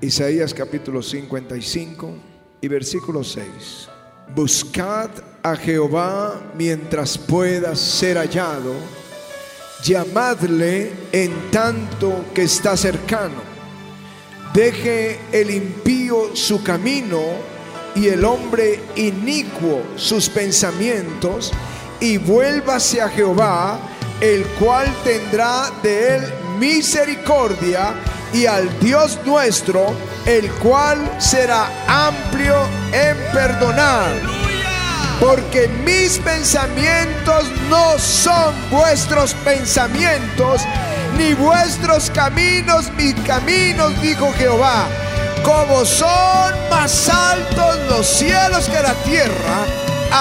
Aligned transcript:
Isaías 0.00 0.54
capítulo 0.54 1.02
55 1.02 2.14
y 2.60 2.68
versículo 2.68 3.24
6. 3.24 3.88
Buscad 4.32 5.10
a 5.42 5.56
Jehová 5.56 6.40
mientras 6.56 7.18
pueda 7.18 7.74
ser 7.74 8.16
hallado, 8.16 8.74
llamadle 9.82 10.92
en 11.10 11.50
tanto 11.50 12.26
que 12.32 12.42
está 12.42 12.76
cercano. 12.76 13.42
Deje 14.54 15.18
el 15.32 15.50
impío 15.50 16.36
su 16.36 16.62
camino 16.62 17.20
y 17.96 18.06
el 18.06 18.24
hombre 18.24 18.78
inicuo 18.94 19.82
sus 19.96 20.28
pensamientos 20.28 21.50
y 21.98 22.18
vuélvase 22.18 23.00
a 23.00 23.08
Jehová, 23.08 23.80
el 24.20 24.44
cual 24.60 24.86
tendrá 25.02 25.72
de 25.82 26.18
él 26.18 26.22
misericordia 26.60 27.96
y 28.32 28.46
al 28.46 28.78
Dios 28.80 29.18
nuestro, 29.24 29.94
el 30.26 30.50
cual 30.54 30.98
será 31.18 31.68
amplio 31.86 32.56
en 32.92 33.16
perdonar. 33.32 34.10
Porque 35.20 35.68
mis 35.84 36.18
pensamientos 36.18 37.50
no 37.68 37.98
son 37.98 38.54
vuestros 38.70 39.34
pensamientos, 39.44 40.62
ni 41.16 41.34
vuestros 41.34 42.10
caminos 42.10 42.92
mis 42.96 43.14
caminos, 43.26 44.00
dijo 44.00 44.32
Jehová. 44.38 44.86
Como 45.42 45.84
son 45.84 46.52
más 46.70 47.08
altos 47.08 47.78
los 47.88 48.06
cielos 48.06 48.68
que 48.68 48.80
la 48.82 48.94
tierra, 49.04 49.64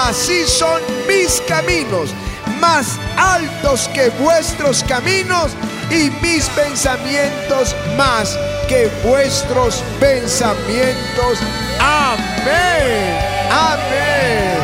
así 0.07 0.45
son 0.47 0.81
mis 1.07 1.41
caminos, 1.47 2.11
más 2.59 2.97
altos 3.17 3.89
que 3.93 4.09
vuestros 4.09 4.83
caminos 4.83 5.51
y 5.89 6.09
mis 6.21 6.47
pensamientos 6.49 7.75
más 7.95 8.37
que 8.67 8.89
vuestros 9.03 9.83
pensamientos. 9.99 11.39
Amén. 11.79 13.17
Amén. 13.49 14.57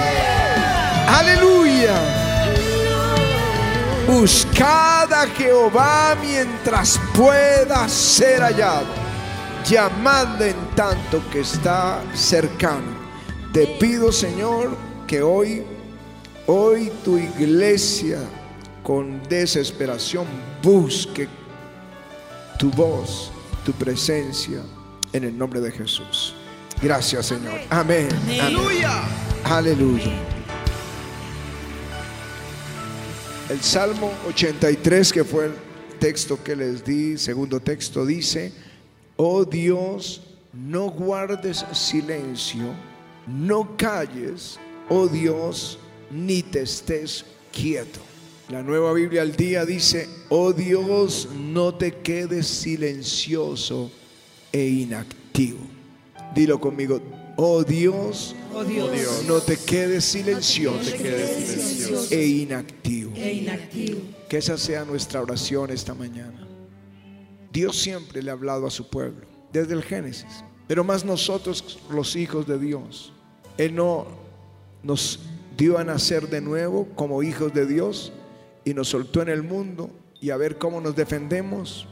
Aleluya. 1.08 1.96
Buscad 4.08 5.14
a 5.14 5.28
Jehová 5.38 6.18
mientras 6.22 7.00
pueda 7.16 7.88
ser 7.88 8.42
hallado. 8.42 9.04
Llamadle 9.66 10.50
en 10.50 10.76
tanto 10.76 11.22
que 11.32 11.40
está 11.40 12.02
cercano. 12.14 13.02
Te 13.54 13.66
pido, 13.80 14.12
Señor, 14.12 14.76
que 15.08 15.22
hoy, 15.22 15.64
hoy 16.48 16.92
tu 17.06 17.18
iglesia 17.18 18.20
con 18.84 19.24
desesperación 19.30 20.28
busque 20.62 21.28
tu 22.60 22.70
voz, 22.72 23.32
tu 23.66 23.72
presencia 23.72 24.62
en 25.14 25.24
el 25.24 25.38
nombre 25.38 25.62
de 25.62 25.72
Jesús. 25.72 26.36
Gracias 26.82 27.28
Señor. 27.28 27.60
Amén. 27.70 28.10
Aleluya. 28.40 29.04
Aleluya. 29.46 30.12
El 33.50 33.62
Salmo 33.62 34.12
83, 34.28 35.14
que 35.14 35.24
fue 35.24 35.46
el 35.46 35.54
texto 36.00 36.42
que 36.44 36.56
les 36.56 36.84
di, 36.84 37.18
segundo 37.18 37.60
texto, 37.60 38.06
dice, 38.06 38.52
oh 39.16 39.46
Dios, 39.46 40.22
no 40.54 40.90
guardes 40.90 41.66
silencio, 41.74 42.74
no 43.28 43.76
calles, 43.78 44.60
oh 44.90 45.08
Dios, 45.08 45.78
ni 46.10 46.42
te 46.42 46.62
estés 46.62 47.26
quieto. 47.52 48.00
La 48.50 48.62
nueva 48.62 48.92
Biblia 48.94 49.22
al 49.22 49.36
día 49.36 49.66
dice, 49.66 50.08
oh 50.30 50.52
Dios, 50.52 51.30
no 51.34 51.74
te 51.76 51.94
quedes 52.00 52.46
silencioso 52.48 53.90
e 54.52 54.68
inactivo. 54.68 55.60
Dilo 56.36 56.60
conmigo, 56.60 57.02
oh 57.38 57.64
Dios, 57.64 58.36
Oh 58.56 58.64
Dios, 58.64 59.24
no 59.28 59.42
te 59.42 59.58
quedes 59.58 60.06
silencioso, 60.06 60.96
e, 62.12 62.28
inactivo. 62.28 63.12
e 63.16 63.34
inactivo. 63.34 64.00
Que 64.30 64.38
esa 64.38 64.60
sea 64.60 64.86
nuestra 64.86 65.22
oración 65.22 65.72
esta 65.72 65.96
mañana. 65.96 66.48
Dios 67.52 67.80
siempre 67.80 68.22
le 68.22 68.30
ha 68.30 68.34
hablado 68.34 68.68
a 68.68 68.72
su 68.72 68.88
pueblo, 68.90 69.26
desde 69.52 69.74
el 69.74 69.82
Génesis. 69.82 70.44
Pero 70.68 70.84
más 70.84 71.04
nosotros, 71.04 71.80
los 71.90 72.16
hijos 72.16 72.46
de 72.46 72.60
Dios. 72.60 73.12
Él 73.58 73.74
no 73.74 74.06
nos 74.84 75.20
dio 75.58 75.80
a 75.80 75.84
nacer 75.84 76.30
de 76.30 76.42
nuevo 76.42 76.88
como 76.96 77.24
hijos 77.24 77.54
de 77.54 77.66
Dios 77.66 78.12
y 78.66 78.74
nos 78.74 78.90
soltó 78.90 79.22
en 79.22 79.30
el 79.30 79.44
mundo 79.44 79.90
y 80.20 80.30
a 80.30 80.38
ver 80.38 80.58
cómo 80.58 80.80
nos 80.80 80.96
defendemos, 80.96 81.88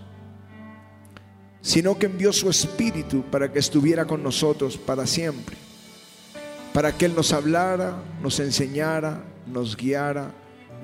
sino 1.61 1.97
que 1.97 2.05
envió 2.07 2.31
su 2.33 2.49
espíritu 2.49 3.23
para 3.23 3.51
que 3.51 3.59
estuviera 3.59 4.05
con 4.05 4.23
nosotros 4.23 4.77
para 4.77 5.05
siempre, 5.05 5.57
para 6.73 6.97
que 6.97 7.05
Él 7.05 7.15
nos 7.15 7.33
hablara, 7.33 8.01
nos 8.21 8.39
enseñara, 8.39 9.23
nos 9.47 9.75
guiara, 9.75 10.31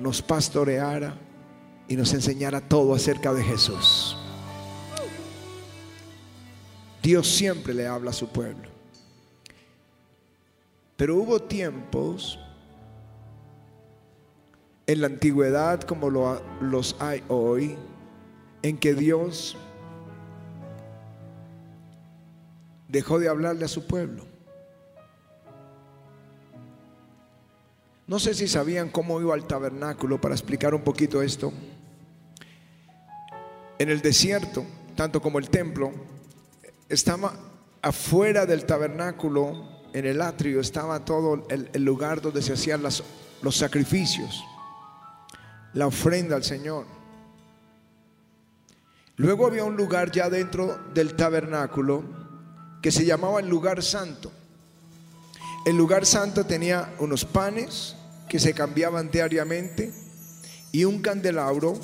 nos 0.00 0.22
pastoreara 0.22 1.14
y 1.88 1.96
nos 1.96 2.12
enseñara 2.12 2.60
todo 2.60 2.94
acerca 2.94 3.32
de 3.32 3.42
Jesús. 3.42 4.16
Dios 7.02 7.26
siempre 7.26 7.72
le 7.72 7.86
habla 7.86 8.10
a 8.10 8.14
su 8.14 8.28
pueblo. 8.28 8.68
Pero 10.96 11.16
hubo 11.16 11.40
tiempos 11.40 12.38
en 14.88 15.02
la 15.02 15.06
antigüedad 15.06 15.82
como 15.82 16.08
lo, 16.08 16.42
los 16.62 16.96
hay 16.98 17.22
hoy, 17.28 17.76
en 18.62 18.78
que 18.78 18.94
Dios 18.94 19.56
dejó 22.88 23.18
de 23.18 23.28
hablarle 23.28 23.66
a 23.66 23.68
su 23.68 23.86
pueblo. 23.86 24.24
No 28.06 28.18
sé 28.18 28.32
si 28.32 28.48
sabían 28.48 28.88
cómo 28.88 29.20
iba 29.20 29.34
al 29.34 29.46
tabernáculo 29.46 30.18
para 30.18 30.34
explicar 30.34 30.74
un 30.74 30.80
poquito 30.80 31.20
esto. 31.20 31.52
En 33.78 33.90
el 33.90 34.00
desierto, 34.00 34.64
tanto 34.96 35.20
como 35.20 35.38
el 35.38 35.50
templo, 35.50 35.92
estaba 36.88 37.34
afuera 37.82 38.46
del 38.46 38.64
tabernáculo, 38.64 39.68
en 39.92 40.06
el 40.06 40.22
atrio, 40.22 40.60
estaba 40.60 41.04
todo 41.04 41.46
el, 41.50 41.84
lugar 41.84 42.22
donde 42.22 42.40
se 42.40 42.54
hacían 42.54 42.82
los 42.82 43.56
sacrificios, 43.56 44.42
la 45.78 45.86
ofrenda 45.86 46.34
al 46.34 46.42
Señor. 46.42 46.86
Luego 49.14 49.46
había 49.46 49.62
un 49.62 49.76
lugar 49.76 50.10
ya 50.10 50.28
dentro 50.28 50.76
del 50.92 51.14
tabernáculo 51.14 52.02
que 52.82 52.90
se 52.90 53.04
llamaba 53.04 53.38
el 53.38 53.48
lugar 53.48 53.80
santo. 53.84 54.32
El 55.64 55.76
lugar 55.76 56.04
santo 56.04 56.44
tenía 56.44 56.92
unos 56.98 57.24
panes 57.24 57.94
que 58.28 58.40
se 58.40 58.54
cambiaban 58.54 59.08
diariamente 59.12 59.92
y 60.72 60.82
un 60.84 61.00
candelabro 61.00 61.78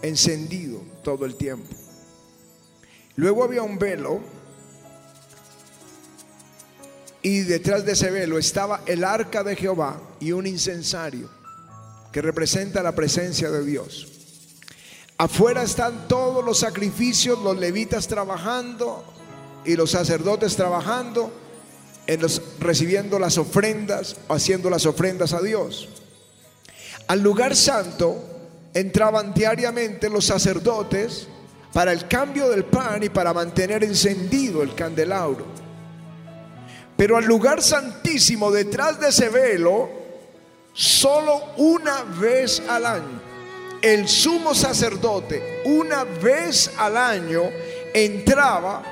encendido 0.00 0.80
todo 1.04 1.26
el 1.26 1.36
tiempo. 1.36 1.68
Luego 3.16 3.44
había 3.44 3.62
un 3.62 3.78
velo 3.78 4.20
y 7.20 7.40
detrás 7.40 7.84
de 7.84 7.92
ese 7.92 8.10
velo 8.10 8.38
estaba 8.38 8.80
el 8.86 9.04
arca 9.04 9.44
de 9.44 9.54
Jehová 9.54 10.00
y 10.18 10.32
un 10.32 10.46
incensario 10.46 11.41
que 12.12 12.22
representa 12.22 12.82
la 12.82 12.94
presencia 12.94 13.50
de 13.50 13.64
Dios. 13.64 14.08
Afuera 15.18 15.62
están 15.62 16.08
todos 16.08 16.44
los 16.44 16.58
sacrificios, 16.58 17.38
los 17.38 17.58
levitas 17.58 18.06
trabajando 18.06 19.04
y 19.64 19.76
los 19.76 19.92
sacerdotes 19.92 20.56
trabajando, 20.56 21.32
en 22.06 22.20
los, 22.20 22.42
recibiendo 22.58 23.18
las 23.18 23.38
ofrendas, 23.38 24.16
haciendo 24.28 24.68
las 24.68 24.86
ofrendas 24.86 25.32
a 25.32 25.40
Dios. 25.40 25.88
Al 27.06 27.20
lugar 27.22 27.56
santo 27.56 28.16
entraban 28.74 29.32
diariamente 29.32 30.08
los 30.10 30.26
sacerdotes 30.26 31.28
para 31.72 31.92
el 31.92 32.08
cambio 32.08 32.48
del 32.48 32.64
pan 32.64 33.02
y 33.02 33.08
para 33.08 33.32
mantener 33.32 33.84
encendido 33.84 34.62
el 34.62 34.74
candelabro. 34.74 35.46
Pero 36.96 37.16
al 37.16 37.24
lugar 37.24 37.62
santísimo, 37.62 38.50
detrás 38.50 39.00
de 39.00 39.08
ese 39.08 39.28
velo, 39.28 40.01
solo 40.72 41.52
una 41.56 42.02
vez 42.02 42.62
al 42.68 42.86
año, 42.86 43.20
el 43.80 44.08
sumo 44.08 44.54
sacerdote, 44.54 45.62
una 45.64 46.04
vez 46.04 46.72
al 46.78 46.96
año, 46.96 47.42
entraba 47.92 48.82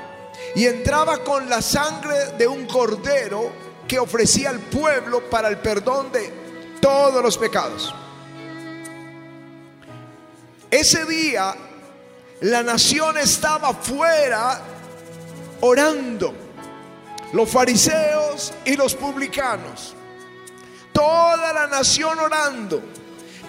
y 0.55 0.65
entraba 0.65 1.23
con 1.23 1.49
la 1.49 1.61
sangre 1.61 2.33
de 2.37 2.47
un 2.47 2.65
cordero 2.65 3.51
que 3.87 3.99
ofrecía 3.99 4.49
al 4.49 4.59
pueblo 4.59 5.29
para 5.29 5.47
el 5.47 5.57
perdón 5.57 6.11
de 6.11 6.31
todos 6.81 7.23
los 7.23 7.37
pecados. 7.37 7.93
Ese 10.69 11.05
día 11.05 11.53
la 12.41 12.63
nación 12.63 13.17
estaba 13.17 13.73
fuera 13.73 14.61
orando, 15.61 16.33
los 17.33 17.49
fariseos 17.49 18.53
y 18.65 18.75
los 18.75 18.95
publicanos, 18.95 19.93
toda 20.91 21.53
la 21.53 21.67
nación 21.67 22.19
orando, 22.19 22.81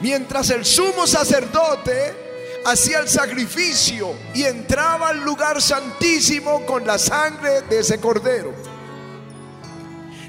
mientras 0.00 0.50
el 0.50 0.65
sumo 0.65 1.06
sacerdote 1.06 2.61
hacía 2.65 3.00
el 3.00 3.09
sacrificio 3.09 4.15
y 4.35 4.44
entraba 4.44 5.09
al 5.09 5.21
lugar 5.21 5.61
santísimo 5.61 6.65
con 6.67 6.87
la 6.87 6.99
sangre 6.99 7.62
de 7.62 7.81
ese 7.81 8.00
cordero. 8.00 8.53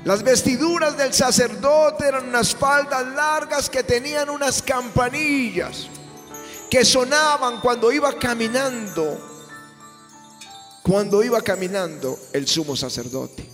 Las 0.03 0.21
vestiduras 0.21 0.97
del 0.97 1.13
sacerdote 1.13 2.07
eran 2.07 2.27
unas 2.27 2.53
faldas 2.55 3.07
largas 3.07 3.69
que 3.69 3.83
tenían 3.83 4.29
unas 4.29 4.61
campanillas 4.61 5.87
que 6.69 6.83
sonaban 6.83 7.61
cuando 7.61 7.91
iba 7.91 8.17
caminando, 8.17 9.17
cuando 10.81 11.23
iba 11.23 11.39
caminando 11.41 12.19
el 12.33 12.47
sumo 12.47 12.75
sacerdote. 12.75 13.47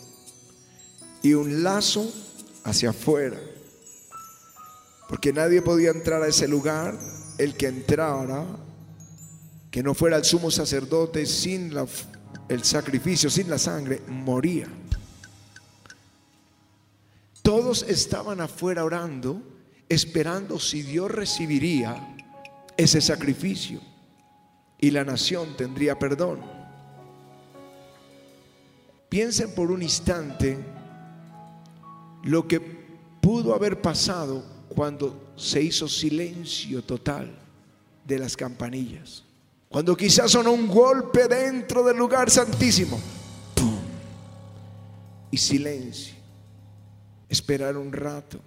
Y 1.21 1.33
un 1.33 1.61
lazo 1.61 2.09
hacia 2.63 2.91
afuera, 2.91 3.37
porque 5.09 5.33
nadie 5.33 5.63
podía 5.63 5.89
entrar 5.89 6.21
a 6.21 6.27
ese 6.27 6.47
lugar, 6.47 6.95
el 7.39 7.55
que 7.57 7.65
entrara, 7.65 8.45
que 9.71 9.81
no 9.81 9.95
fuera 9.95 10.17
el 10.17 10.23
sumo 10.23 10.51
sacerdote 10.51 11.25
sin 11.25 11.73
el 12.47 12.63
sacrificio, 12.63 13.27
sin 13.31 13.49
la 13.49 13.57
sangre, 13.57 14.03
moría. 14.07 14.67
Todos 17.41 17.81
estaban 17.87 18.39
afuera 18.39 18.85
orando, 18.85 19.41
esperando 19.89 20.59
si 20.59 20.83
Dios 20.83 21.09
recibiría 21.09 22.15
ese 22.77 23.01
sacrificio 23.01 23.81
y 24.79 24.91
la 24.91 25.03
nación 25.03 25.57
tendría 25.57 25.97
perdón. 25.97 26.39
Piensen 29.09 29.55
por 29.55 29.71
un 29.71 29.81
instante 29.81 30.59
lo 32.21 32.47
que 32.47 32.59
pudo 32.59 33.55
haber 33.55 33.81
pasado 33.81 34.58
cuando 34.79 35.33
se 35.35 35.61
hizo 35.61 35.89
silencio 35.89 36.81
total 36.81 37.29
de 38.05 38.17
las 38.17 38.37
campanillas. 38.37 39.25
Cuando 39.67 39.93
quizás 39.93 40.31
sonó 40.31 40.53
un 40.53 40.69
golpe 40.69 41.27
dentro 41.27 41.83
del 41.83 41.97
lugar 41.97 42.29
santísimo. 42.29 42.97
Y 45.31 45.35
silencio. 45.35 46.13
Esperar 47.27 47.75
un 47.75 47.91
rato 47.91 48.39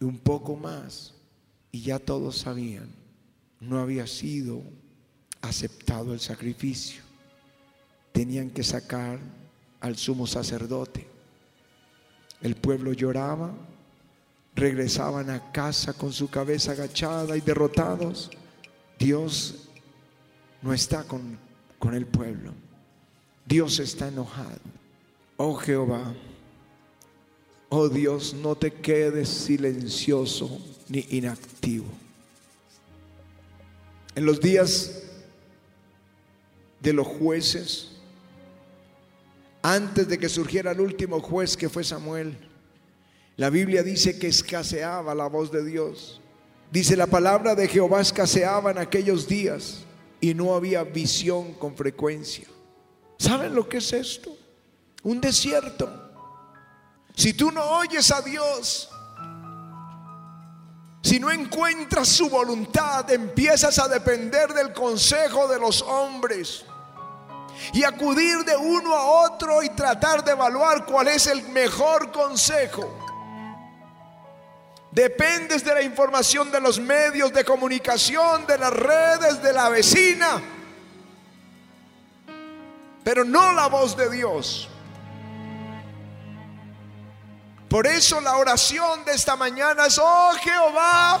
y 0.00 0.04
un 0.04 0.16
poco 0.16 0.56
más. 0.56 1.12
Y 1.70 1.82
ya 1.82 1.98
todos 1.98 2.38
sabían 2.38 2.88
no 3.60 3.78
había 3.78 4.06
sido 4.06 4.62
aceptado 5.42 6.14
el 6.14 6.20
sacrificio. 6.20 7.02
Tenían 8.12 8.48
que 8.48 8.62
sacar 8.62 9.18
al 9.80 9.96
sumo 9.98 10.26
sacerdote. 10.26 11.06
El 12.40 12.54
pueblo 12.56 12.94
lloraba, 12.94 13.52
regresaban 14.56 15.28
a 15.28 15.52
casa 15.52 15.92
con 15.92 16.12
su 16.12 16.28
cabeza 16.28 16.72
agachada 16.72 17.36
y 17.36 17.40
derrotados. 17.42 18.30
Dios 18.98 19.68
no 20.62 20.72
está 20.72 21.04
con, 21.04 21.38
con 21.78 21.94
el 21.94 22.06
pueblo. 22.06 22.52
Dios 23.44 23.78
está 23.78 24.08
enojado. 24.08 24.60
Oh 25.36 25.54
Jehová, 25.54 26.14
oh 27.68 27.88
Dios, 27.90 28.32
no 28.34 28.56
te 28.56 28.72
quedes 28.72 29.28
silencioso 29.28 30.58
ni 30.88 31.06
inactivo. 31.10 31.86
En 34.14 34.24
los 34.24 34.40
días 34.40 35.02
de 36.80 36.94
los 36.94 37.06
jueces, 37.06 37.92
antes 39.60 40.08
de 40.08 40.18
que 40.18 40.30
surgiera 40.30 40.70
el 40.70 40.80
último 40.80 41.20
juez 41.20 41.54
que 41.54 41.68
fue 41.68 41.84
Samuel, 41.84 42.38
la 43.36 43.50
Biblia 43.50 43.82
dice 43.82 44.18
que 44.18 44.28
escaseaba 44.28 45.14
la 45.14 45.26
voz 45.26 45.52
de 45.52 45.64
Dios. 45.64 46.20
Dice 46.70 46.96
la 46.96 47.06
palabra 47.06 47.54
de 47.54 47.68
Jehová 47.68 48.00
escaseaba 48.00 48.70
en 48.70 48.78
aquellos 48.78 49.28
días 49.28 49.84
y 50.20 50.32
no 50.32 50.54
había 50.54 50.84
visión 50.84 51.52
con 51.54 51.76
frecuencia. 51.76 52.46
¿Saben 53.18 53.54
lo 53.54 53.68
que 53.68 53.78
es 53.78 53.92
esto? 53.92 54.34
Un 55.02 55.20
desierto. 55.20 55.88
Si 57.14 57.34
tú 57.34 57.50
no 57.50 57.62
oyes 57.78 58.10
a 58.10 58.22
Dios, 58.22 58.88
si 61.02 61.20
no 61.20 61.30
encuentras 61.30 62.08
su 62.08 62.28
voluntad, 62.28 63.10
empiezas 63.10 63.78
a 63.78 63.86
depender 63.86 64.52
del 64.52 64.72
consejo 64.72 65.46
de 65.46 65.60
los 65.60 65.82
hombres 65.82 66.64
y 67.72 67.84
acudir 67.84 68.44
de 68.44 68.56
uno 68.56 68.94
a 68.94 69.26
otro 69.26 69.62
y 69.62 69.70
tratar 69.70 70.24
de 70.24 70.32
evaluar 70.32 70.84
cuál 70.84 71.08
es 71.08 71.26
el 71.26 71.42
mejor 71.50 72.10
consejo. 72.10 73.05
Dependes 74.96 75.62
de 75.62 75.74
la 75.74 75.82
información 75.82 76.50
de 76.50 76.58
los 76.58 76.80
medios 76.80 77.30
de 77.30 77.44
comunicación, 77.44 78.46
de 78.46 78.56
las 78.56 78.72
redes, 78.72 79.42
de 79.42 79.52
la 79.52 79.68
vecina, 79.68 80.40
pero 83.04 83.22
no 83.22 83.52
la 83.52 83.66
voz 83.66 83.94
de 83.94 84.08
Dios. 84.08 84.70
Por 87.68 87.86
eso 87.86 88.22
la 88.22 88.38
oración 88.38 89.04
de 89.04 89.12
esta 89.12 89.36
mañana 89.36 89.84
es, 89.84 90.00
oh 90.02 90.32
Jehová, 90.40 91.20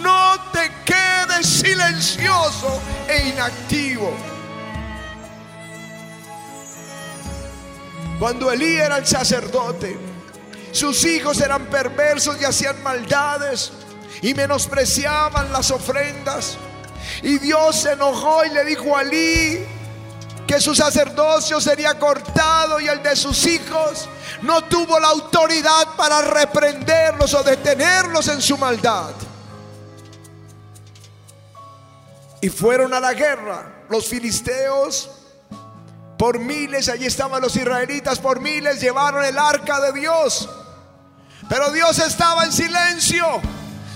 no 0.00 0.36
te 0.52 0.70
quedes 0.84 1.44
silencioso 1.44 2.80
e 3.08 3.30
inactivo. 3.30 4.12
Cuando 8.20 8.52
Elí 8.52 8.76
era 8.76 8.98
el 8.98 9.06
sacerdote, 9.08 10.07
sus 10.72 11.04
hijos 11.04 11.40
eran 11.40 11.66
perversos 11.66 12.40
y 12.40 12.44
hacían 12.44 12.82
maldades 12.82 13.72
y 14.22 14.34
menospreciaban 14.34 15.52
las 15.52 15.70
ofrendas. 15.70 16.56
Y 17.22 17.38
Dios 17.38 17.76
se 17.76 17.92
enojó 17.92 18.44
y 18.44 18.50
le 18.50 18.64
dijo 18.64 18.96
a 18.96 19.02
Elí 19.02 19.64
que 20.46 20.60
su 20.60 20.74
sacerdocio 20.74 21.60
sería 21.60 21.98
cortado 21.98 22.80
y 22.80 22.88
el 22.88 23.02
de 23.02 23.14
sus 23.16 23.46
hijos 23.46 24.08
no 24.42 24.64
tuvo 24.64 24.98
la 24.98 25.08
autoridad 25.08 25.94
para 25.96 26.22
reprenderlos 26.22 27.34
o 27.34 27.42
detenerlos 27.42 28.28
en 28.28 28.40
su 28.40 28.56
maldad. 28.56 29.10
Y 32.40 32.48
fueron 32.48 32.94
a 32.94 33.00
la 33.00 33.12
guerra. 33.14 33.84
Los 33.88 34.06
filisteos 34.06 35.10
por 36.18 36.40
miles, 36.40 36.88
allí 36.88 37.06
estaban 37.06 37.40
los 37.40 37.54
israelitas 37.56 38.18
por 38.18 38.40
miles, 38.40 38.80
llevaron 38.80 39.24
el 39.24 39.38
arca 39.38 39.80
de 39.80 39.92
Dios. 39.92 40.48
Pero 41.48 41.70
Dios 41.70 41.98
estaba 42.00 42.44
en 42.44 42.52
silencio. 42.52 43.24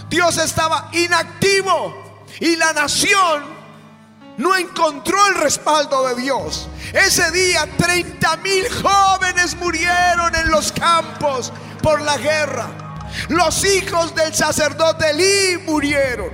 Dios 0.09 0.39
estaba 0.39 0.89
inactivo. 0.93 2.25
Y 2.41 2.57
la 2.57 2.73
nación 2.73 3.45
no 4.39 4.57
encontró 4.57 5.19
el 5.29 5.35
respaldo 5.35 6.07
de 6.09 6.23
Dios. 6.23 6.69
Ese 6.93 7.31
día 7.33 7.69
30 7.77 8.37
mil 8.39 8.65
jóvenes 8.71 9.57
murieron 9.57 10.35
en 10.35 10.51
los 10.51 10.73
campos 10.73 11.53
por 11.83 12.01
la 12.03 12.17
guerra. 12.17 12.71
Los 13.29 13.65
hijos 13.65 14.15
del 14.15 14.33
sacerdote 14.35 15.11
Elí 15.11 15.59
murieron. 15.67 16.31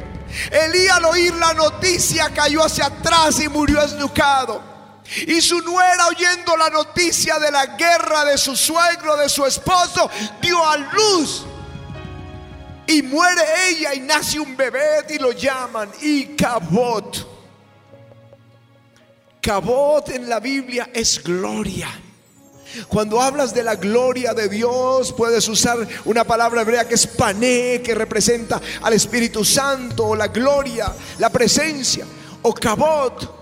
Elí 0.51 0.87
al 0.89 1.05
oír 1.07 1.35
la 1.35 1.55
noticia 1.55 2.29
cayó 2.35 2.63
hacia 2.63 2.87
atrás 2.87 3.41
y 3.41 3.49
murió 3.49 3.83
esnucado. 3.83 4.78
Y 5.27 5.41
su 5.41 5.61
nuera 5.61 6.09
oyendo 6.09 6.57
la 6.57 6.69
noticia 6.69 7.39
de 7.39 7.51
la 7.51 7.67
guerra 7.67 8.25
de 8.27 8.37
su 8.37 8.55
suegro, 8.57 9.17
de 9.17 9.29
su 9.29 9.45
esposo, 9.47 10.11
dio 10.41 10.67
a 10.67 10.77
luz. 10.77 11.47
Y 12.87 13.03
muere 13.03 13.43
ella 13.69 13.95
y 13.95 14.01
nace 14.01 14.39
un 14.39 14.57
bebé 14.57 15.05
y 15.09 15.19
lo 15.19 15.33
llaman 15.33 15.91
Icabot. 16.01 17.27
Cabot 19.41 20.09
en 20.11 20.29
la 20.29 20.41
Biblia 20.41 20.91
es 20.93 21.23
gloria. 21.23 21.89
Cuando 22.89 23.21
hablas 23.21 23.55
de 23.55 23.63
la 23.63 23.77
gloria 23.77 24.35
de 24.35 24.49
Dios, 24.49 25.13
puedes 25.13 25.49
usar 25.49 25.79
una 26.05 26.25
palabra 26.25 26.63
hebrea 26.63 26.87
que 26.87 26.97
es 26.97 27.07
pané, 27.07 27.81
que 27.83 27.95
representa 27.95 28.61
al 28.83 28.93
Espíritu 28.93 29.45
Santo, 29.45 30.15
la 30.15 30.29
gloria, 30.29 30.93
la 31.19 31.31
presencia, 31.31 32.05
o 32.43 32.53
cabot. 32.53 33.38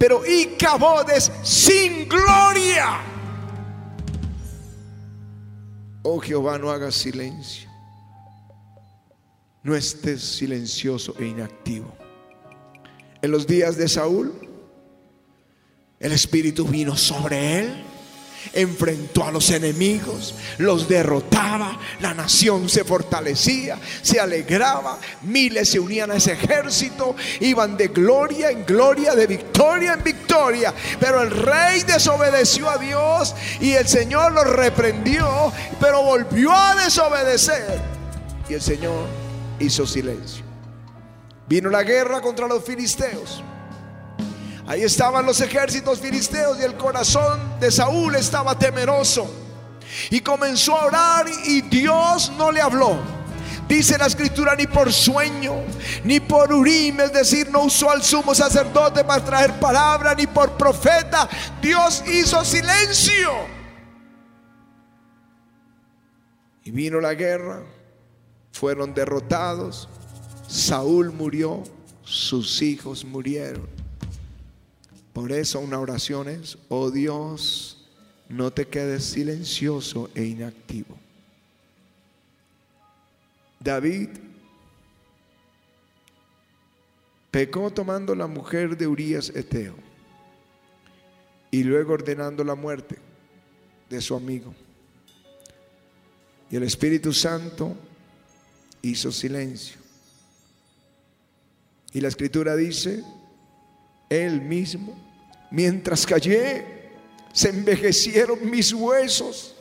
Pero 0.00 0.22
y 0.24 0.56
cabot 0.56 1.06
es 1.10 1.30
sin 1.42 2.08
gloria. 2.08 3.02
Oh 6.02 6.18
Jehová, 6.18 6.56
no 6.56 6.70
hagas 6.70 6.94
silencio. 6.94 7.68
No 9.62 9.76
estés 9.76 10.22
silencioso 10.22 11.14
e 11.18 11.26
inactivo. 11.26 11.94
En 13.20 13.30
los 13.30 13.46
días 13.46 13.76
de 13.76 13.88
Saúl, 13.88 14.32
el 15.98 16.12
Espíritu 16.12 16.64
vino 16.64 16.96
sobre 16.96 17.58
él, 17.58 17.84
enfrentó 18.52 19.24
a 19.24 19.30
los 19.30 19.50
enemigos, 19.50 20.34
los 20.58 20.88
derrotaba, 20.88 21.78
la 22.00 22.14
nación 22.14 22.68
se 22.68 22.84
fortalecía, 22.84 23.78
se 24.02 24.20
alegraba, 24.20 24.98
miles 25.22 25.70
se 25.70 25.80
unían 25.80 26.10
a 26.10 26.16
ese 26.16 26.32
ejército, 26.32 27.14
iban 27.40 27.76
de 27.76 27.88
gloria 27.88 28.50
en 28.50 28.64
gloria, 28.64 29.14
de 29.14 29.26
victoria 29.26 29.94
en 29.94 30.04
victoria. 30.04 30.74
Pero 30.98 31.22
el 31.22 31.30
rey 31.30 31.82
desobedeció 31.82 32.68
a 32.68 32.78
Dios 32.78 33.34
y 33.60 33.72
el 33.72 33.86
Señor 33.86 34.32
lo 34.32 34.44
reprendió, 34.44 35.52
pero 35.78 36.02
volvió 36.02 36.52
a 36.52 36.74
desobedecer. 36.76 37.80
Y 38.48 38.54
el 38.54 38.62
Señor 38.62 39.06
hizo 39.58 39.86
silencio. 39.86 40.44
Vino 41.48 41.68
la 41.68 41.82
guerra 41.82 42.20
contra 42.20 42.46
los 42.46 42.64
filisteos. 42.64 43.42
Ahí 44.66 44.82
estaban 44.82 45.26
los 45.26 45.40
ejércitos 45.40 46.00
filisteos 46.00 46.58
y 46.60 46.62
el 46.62 46.76
corazón 46.76 47.40
de 47.60 47.70
Saúl 47.70 48.14
estaba 48.14 48.58
temeroso. 48.58 49.28
Y 50.10 50.20
comenzó 50.20 50.76
a 50.76 50.86
orar 50.86 51.26
y 51.46 51.62
Dios 51.62 52.32
no 52.36 52.52
le 52.52 52.60
habló. 52.60 52.96
Dice 53.70 53.96
la 53.96 54.06
escritura 54.06 54.56
ni 54.56 54.66
por 54.66 54.92
sueño, 54.92 55.54
ni 56.02 56.18
por 56.18 56.52
urim, 56.52 57.00
es 57.00 57.12
decir, 57.12 57.48
no 57.52 57.62
usó 57.62 57.88
al 57.90 58.02
sumo 58.02 58.34
sacerdote 58.34 59.04
para 59.04 59.24
traer 59.24 59.60
palabra, 59.60 60.12
ni 60.12 60.26
por 60.26 60.56
profeta. 60.56 61.28
Dios 61.62 62.02
hizo 62.04 62.44
silencio. 62.44 63.30
Y 66.64 66.72
vino 66.72 67.00
la 67.00 67.14
guerra, 67.14 67.62
fueron 68.50 68.92
derrotados, 68.92 69.88
Saúl 70.48 71.12
murió, 71.12 71.62
sus 72.02 72.62
hijos 72.62 73.04
murieron. 73.04 73.79
Por 75.12 75.32
eso 75.32 75.60
una 75.60 75.78
oración 75.78 76.28
es, 76.28 76.56
oh 76.68 76.90
Dios, 76.90 77.88
no 78.28 78.52
te 78.52 78.68
quedes 78.68 79.04
silencioso 79.04 80.10
e 80.14 80.24
inactivo. 80.24 80.96
David 83.58 84.08
pecó 87.30 87.70
tomando 87.70 88.14
la 88.14 88.26
mujer 88.26 88.76
de 88.76 88.86
Urías 88.86 89.30
Eteo 89.30 89.74
y 91.50 91.64
luego 91.64 91.94
ordenando 91.94 92.44
la 92.44 92.54
muerte 92.54 92.96
de 93.88 94.00
su 94.00 94.14
amigo. 94.14 94.54
Y 96.50 96.56
el 96.56 96.62
Espíritu 96.62 97.12
Santo 97.12 97.76
hizo 98.82 99.12
silencio. 99.12 99.78
Y 101.92 102.00
la 102.00 102.08
escritura 102.08 102.54
dice, 102.56 103.02
él 104.10 104.42
mismo. 104.42 104.92
Mientras 105.50 106.04
callé, 106.04 106.90
se 107.32 107.48
envejecieron 107.48 108.50
mis 108.50 108.72
huesos. 108.72 109.54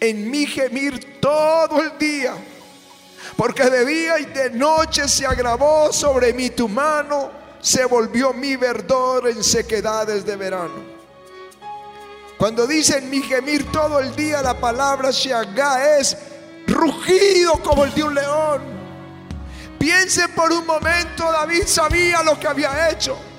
En 0.00 0.30
mi 0.30 0.46
gemir 0.46 1.20
todo 1.20 1.82
el 1.82 1.96
día. 1.98 2.34
Porque 3.36 3.70
de 3.70 3.84
día 3.86 4.18
y 4.18 4.24
de 4.26 4.50
noche 4.50 5.08
se 5.08 5.24
agravó 5.24 5.92
sobre 5.92 6.32
mí 6.32 6.50
tu 6.50 6.68
mano. 6.68 7.30
Se 7.60 7.84
volvió 7.84 8.32
mi 8.32 8.56
verdor 8.56 9.28
en 9.28 9.44
sequedades 9.44 10.24
de 10.26 10.36
verano. 10.36 11.00
Cuando 12.36 12.66
dice 12.66 12.98
en 12.98 13.10
mi 13.10 13.20
gemir 13.20 13.70
todo 13.70 13.98
el 14.00 14.16
día, 14.16 14.40
la 14.40 14.58
palabra 14.58 15.10
Shagá 15.10 15.98
es 15.98 16.16
rugido 16.66 17.62
como 17.62 17.84
el 17.84 17.94
de 17.94 18.02
un 18.02 18.14
león. 18.14 18.62
Piense 19.78 20.28
por 20.28 20.50
un 20.50 20.66
momento, 20.66 21.30
David 21.30 21.64
sabía 21.66 22.22
lo 22.22 22.40
que 22.40 22.48
había 22.48 22.90
hecho. 22.90 23.29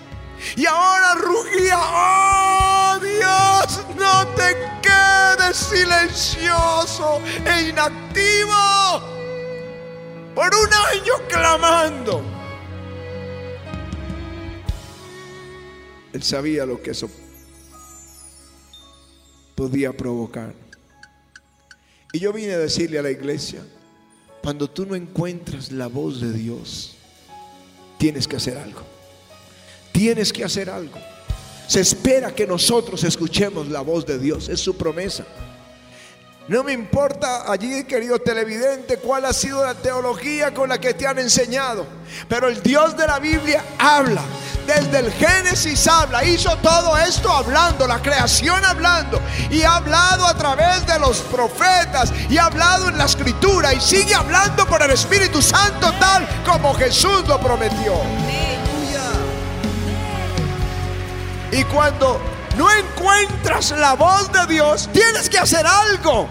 Y 0.56 0.66
ahora 0.66 1.16
rugía, 1.16 1.78
oh 1.80 3.00
Dios, 3.00 3.86
no 3.98 4.28
te 4.36 4.56
quedes 4.82 5.58
silencioso 5.58 7.22
e 7.46 7.70
inactivo 7.70 9.02
por 10.36 10.50
un 10.56 10.74
año 10.74 11.14
clamando. 11.30 12.24
Él 16.14 16.24
sabía 16.24 16.66
lo 16.66 16.82
que 16.82 16.92
eso 16.92 17.10
podía 19.56 19.94
provocar. 19.94 20.54
Y 22.14 22.20
yo 22.20 22.34
vine 22.34 22.54
a 22.54 22.58
decirle 22.58 23.00
a 23.00 23.04
la 23.04 23.12
iglesia, 23.12 23.64
cuando 24.42 24.70
tú 24.70 24.86
no 24.86 24.96
encuentras 24.96 25.72
la 25.72 25.88
voz 25.88 26.20
de 26.20 26.34
Dios, 26.34 26.98
tienes 27.98 28.28
que 28.28 28.36
hacer 28.36 28.58
algo. 28.58 28.91
Tienes 30.02 30.34
que 30.34 30.44
hacer 30.44 30.68
algo. 30.68 30.98
Se 31.68 31.80
espera 31.80 32.34
que 32.34 32.48
nosotros 32.48 33.04
escuchemos 33.04 33.68
la 33.68 33.82
voz 33.82 34.04
de 34.04 34.18
Dios. 34.18 34.50
Es 34.50 34.60
su 34.60 34.76
promesa. 34.76 35.24
No 36.48 36.64
me 36.64 36.74
importa 36.74 37.52
allí, 37.52 37.84
querido 37.84 38.18
televidente, 38.18 38.98
cuál 38.98 39.26
ha 39.26 39.32
sido 39.32 39.64
la 39.64 39.76
teología 39.76 40.56
con 40.56 40.70
la 40.70 40.82
que 40.82 40.96
te 40.96 41.06
han 41.06 41.20
enseñado. 41.20 41.86
Pero 42.28 42.48
el 42.48 42.64
Dios 42.64 42.98
de 42.98 43.06
la 43.06 43.20
Biblia 43.20 43.64
habla. 43.78 44.24
Desde 44.66 44.98
el 44.98 45.12
Génesis 45.12 45.88
habla. 45.88 46.26
Hizo 46.26 46.58
todo 46.64 46.98
esto 46.98 47.32
hablando, 47.32 47.86
la 47.86 48.02
creación 48.02 48.66
hablando. 48.66 49.22
Y 49.52 49.62
ha 49.62 49.76
hablado 49.76 50.26
a 50.26 50.36
través 50.36 50.84
de 50.88 50.98
los 50.98 51.20
profetas. 51.20 52.12
Y 52.28 52.40
ha 52.40 52.46
hablado 52.46 52.90
en 52.90 52.98
la 52.98 53.06
escritura. 53.06 53.72
Y 53.72 53.80
sigue 53.80 54.16
hablando 54.16 54.66
por 54.66 54.82
el 54.82 54.90
Espíritu 54.90 55.44
Santo 55.44 55.94
tal 56.00 56.28
como 56.44 56.74
Jesús 56.74 57.24
lo 57.28 57.40
prometió. 57.40 57.94
Y 61.52 61.64
cuando 61.66 62.20
no 62.58 62.68
encuentras 62.72 63.72
la 63.72 63.94
voz 63.94 64.32
de 64.32 64.54
Dios, 64.54 64.90
tienes 64.94 65.30
que 65.30 65.38
hacer 65.38 65.66
algo. 65.66 66.30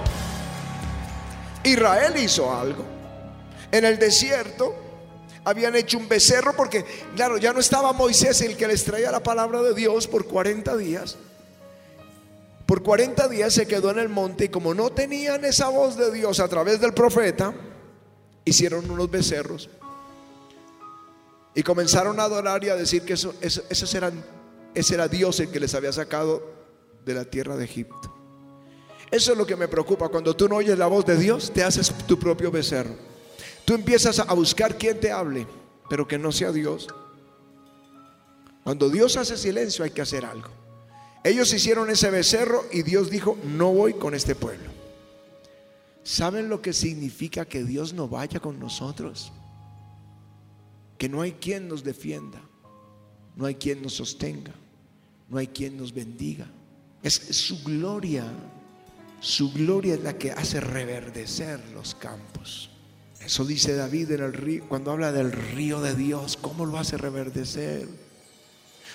Israel 1.62 2.14
hizo 2.16 2.52
algo. 2.52 2.84
En 3.70 3.84
el 3.84 3.98
desierto 3.98 4.74
habían 5.44 5.76
hecho 5.76 5.98
un 5.98 6.08
becerro 6.08 6.54
porque, 6.56 6.84
claro, 7.14 7.36
ya 7.36 7.52
no 7.52 7.60
estaba 7.60 7.92
Moisés 7.92 8.40
el 8.40 8.56
que 8.56 8.66
les 8.66 8.84
traía 8.84 9.10
la 9.10 9.22
palabra 9.22 9.62
de 9.62 9.74
Dios 9.74 10.06
por 10.06 10.26
40 10.26 10.76
días. 10.76 11.16
Por 12.66 12.82
40 12.82 13.28
días 13.28 13.52
se 13.52 13.66
quedó 13.66 13.90
en 13.90 13.98
el 13.98 14.08
monte 14.08 14.44
y 14.44 14.48
como 14.48 14.74
no 14.74 14.90
tenían 14.90 15.44
esa 15.44 15.68
voz 15.68 15.96
de 15.96 16.12
Dios 16.12 16.40
a 16.40 16.48
través 16.48 16.80
del 16.80 16.94
profeta, 16.94 17.52
hicieron 18.44 18.90
unos 18.90 19.10
becerros. 19.10 19.68
Y 21.54 21.62
comenzaron 21.62 22.20
a 22.20 22.24
adorar 22.24 22.62
y 22.62 22.68
a 22.68 22.76
decir 22.76 23.02
que 23.02 23.14
eso, 23.14 23.34
esos 23.40 23.94
eran 23.94 24.22
ese 24.74 24.94
era 24.94 25.08
Dios 25.08 25.40
el 25.40 25.50
que 25.50 25.60
les 25.60 25.74
había 25.74 25.92
sacado 25.92 26.42
de 27.04 27.14
la 27.14 27.24
tierra 27.24 27.56
de 27.56 27.64
Egipto. 27.64 28.14
Eso 29.10 29.32
es 29.32 29.38
lo 29.38 29.46
que 29.46 29.56
me 29.56 29.68
preocupa. 29.68 30.08
Cuando 30.08 30.34
tú 30.36 30.48
no 30.48 30.56
oyes 30.56 30.78
la 30.78 30.86
voz 30.86 31.04
de 31.04 31.16
Dios, 31.16 31.50
te 31.52 31.64
haces 31.64 31.92
tu 32.06 32.18
propio 32.18 32.50
becerro. 32.50 32.94
Tú 33.64 33.74
empiezas 33.74 34.20
a 34.20 34.32
buscar 34.34 34.78
quien 34.78 35.00
te 35.00 35.10
hable, 35.10 35.46
pero 35.88 36.06
que 36.06 36.18
no 36.18 36.30
sea 36.30 36.52
Dios. 36.52 36.88
Cuando 38.62 38.88
Dios 38.88 39.16
hace 39.16 39.36
silencio 39.36 39.84
hay 39.84 39.90
que 39.90 40.02
hacer 40.02 40.24
algo. 40.24 40.48
Ellos 41.24 41.52
hicieron 41.52 41.90
ese 41.90 42.10
becerro 42.10 42.64
y 42.70 42.82
Dios 42.82 43.10
dijo, 43.10 43.36
no 43.44 43.72
voy 43.72 43.94
con 43.94 44.14
este 44.14 44.34
pueblo. 44.34 44.70
¿Saben 46.02 46.48
lo 46.48 46.62
que 46.62 46.72
significa 46.72 47.44
que 47.44 47.64
Dios 47.64 47.92
no 47.92 48.08
vaya 48.08 48.40
con 48.40 48.58
nosotros? 48.58 49.32
Que 50.96 51.08
no 51.08 51.20
hay 51.20 51.32
quien 51.32 51.68
nos 51.68 51.84
defienda, 51.84 52.40
no 53.36 53.46
hay 53.46 53.54
quien 53.54 53.82
nos 53.82 53.94
sostenga, 53.94 54.52
no 55.28 55.38
hay 55.38 55.48
quien 55.48 55.76
nos 55.76 55.92
bendiga. 55.92 56.46
Es, 57.02 57.14
su 57.14 57.62
gloria, 57.62 58.24
su 59.20 59.52
gloria 59.52 59.94
es 59.94 60.02
la 60.02 60.18
que 60.18 60.32
hace 60.32 60.60
reverdecer 60.60 61.60
los 61.74 61.94
campos. 61.94 62.70
Eso 63.24 63.44
dice 63.44 63.74
David 63.74 64.12
en 64.12 64.22
el 64.22 64.32
río, 64.32 64.68
cuando 64.68 64.90
habla 64.90 65.12
del 65.12 65.32
río 65.32 65.80
de 65.80 65.94
Dios, 65.94 66.36
¿cómo 66.36 66.66
lo 66.66 66.78
hace 66.78 66.96
reverdecer? 66.96 67.88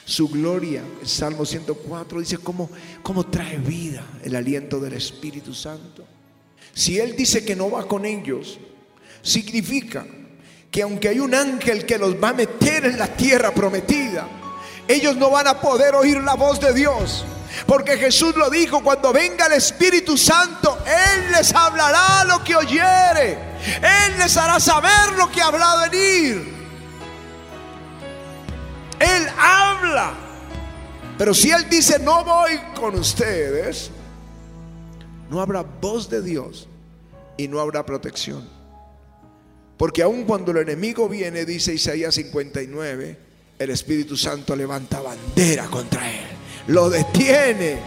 Su 0.03 0.27
gloria, 0.29 0.83
el 1.01 1.07
Salmo 1.07 1.45
104 1.45 2.19
dice 2.19 2.37
cómo, 2.37 2.69
cómo 3.01 3.25
trae 3.25 3.57
vida 3.57 4.05
el 4.23 4.35
aliento 4.35 4.79
del 4.79 4.93
Espíritu 4.93 5.53
Santo. 5.53 6.05
Si 6.73 6.99
Él 6.99 7.15
dice 7.15 7.43
que 7.43 7.55
no 7.55 7.71
va 7.71 7.87
con 7.87 8.05
ellos, 8.05 8.59
significa 9.21 10.05
que 10.75 10.81
aunque 10.81 11.07
hay 11.07 11.21
un 11.21 11.33
ángel 11.33 11.85
que 11.85 11.97
los 11.97 12.21
va 12.21 12.31
a 12.31 12.33
meter 12.33 12.83
en 12.85 12.99
la 12.99 13.07
tierra 13.07 13.51
prometida, 13.53 14.27
ellos 14.85 15.15
no 15.15 15.29
van 15.29 15.47
a 15.47 15.61
poder 15.61 15.95
oír 15.95 16.17
la 16.17 16.33
voz 16.33 16.59
de 16.59 16.73
Dios. 16.73 17.23
Porque 17.65 17.97
Jesús 17.97 18.35
lo 18.35 18.49
dijo, 18.49 18.83
cuando 18.83 19.13
venga 19.13 19.45
el 19.45 19.53
Espíritu 19.53 20.17
Santo, 20.17 20.77
Él 20.85 21.31
les 21.31 21.55
hablará 21.55 22.25
lo 22.25 22.43
que 22.43 22.57
oyere. 22.57 23.37
Él 23.77 24.17
les 24.17 24.35
hará 24.35 24.59
saber 24.59 25.13
lo 25.17 25.31
que 25.31 25.41
habrá 25.41 25.87
venir. 25.87 26.53
Él 28.99 29.27
habla. 29.39 30.11
Pero 31.17 31.33
si 31.33 31.51
Él 31.51 31.69
dice, 31.69 31.99
no 31.99 32.25
voy 32.25 32.59
con 32.77 32.95
ustedes, 32.95 33.91
no 35.29 35.39
habrá 35.39 35.61
voz 35.61 36.09
de 36.09 36.21
Dios 36.21 36.67
y 37.37 37.47
no 37.47 37.61
habrá 37.61 37.85
protección. 37.85 38.54
Porque 39.77 40.03
aun 40.03 40.23
cuando 40.23 40.51
el 40.51 40.57
enemigo 40.57 41.09
viene, 41.09 41.45
dice 41.45 41.73
Isaías 41.73 42.15
59, 42.15 43.17
el 43.59 43.69
Espíritu 43.69 44.15
Santo 44.15 44.55
levanta 44.55 45.01
bandera 45.01 45.65
contra 45.65 46.09
él, 46.09 46.27
lo 46.67 46.89
detiene. 46.89 47.79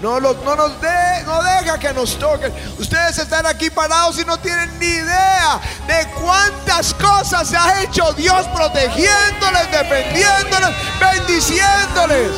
No, 0.00 0.20
no, 0.20 0.32
nos 0.32 0.80
de, 0.80 1.24
no 1.26 1.42
deja 1.42 1.76
que 1.78 1.92
nos 1.92 2.16
toquen. 2.20 2.52
Ustedes 2.78 3.18
están 3.18 3.46
aquí 3.46 3.68
parados 3.68 4.18
y 4.20 4.24
no 4.24 4.38
tienen 4.38 4.78
ni 4.78 4.86
idea 4.86 5.60
de 5.88 6.06
cuántas 6.22 6.94
cosas 6.94 7.48
se 7.48 7.56
ha 7.56 7.82
hecho 7.82 8.12
Dios 8.12 8.46
protegiéndoles, 8.54 9.70
defendiéndoles, 9.72 10.70
bendiciéndoles. 11.00 12.30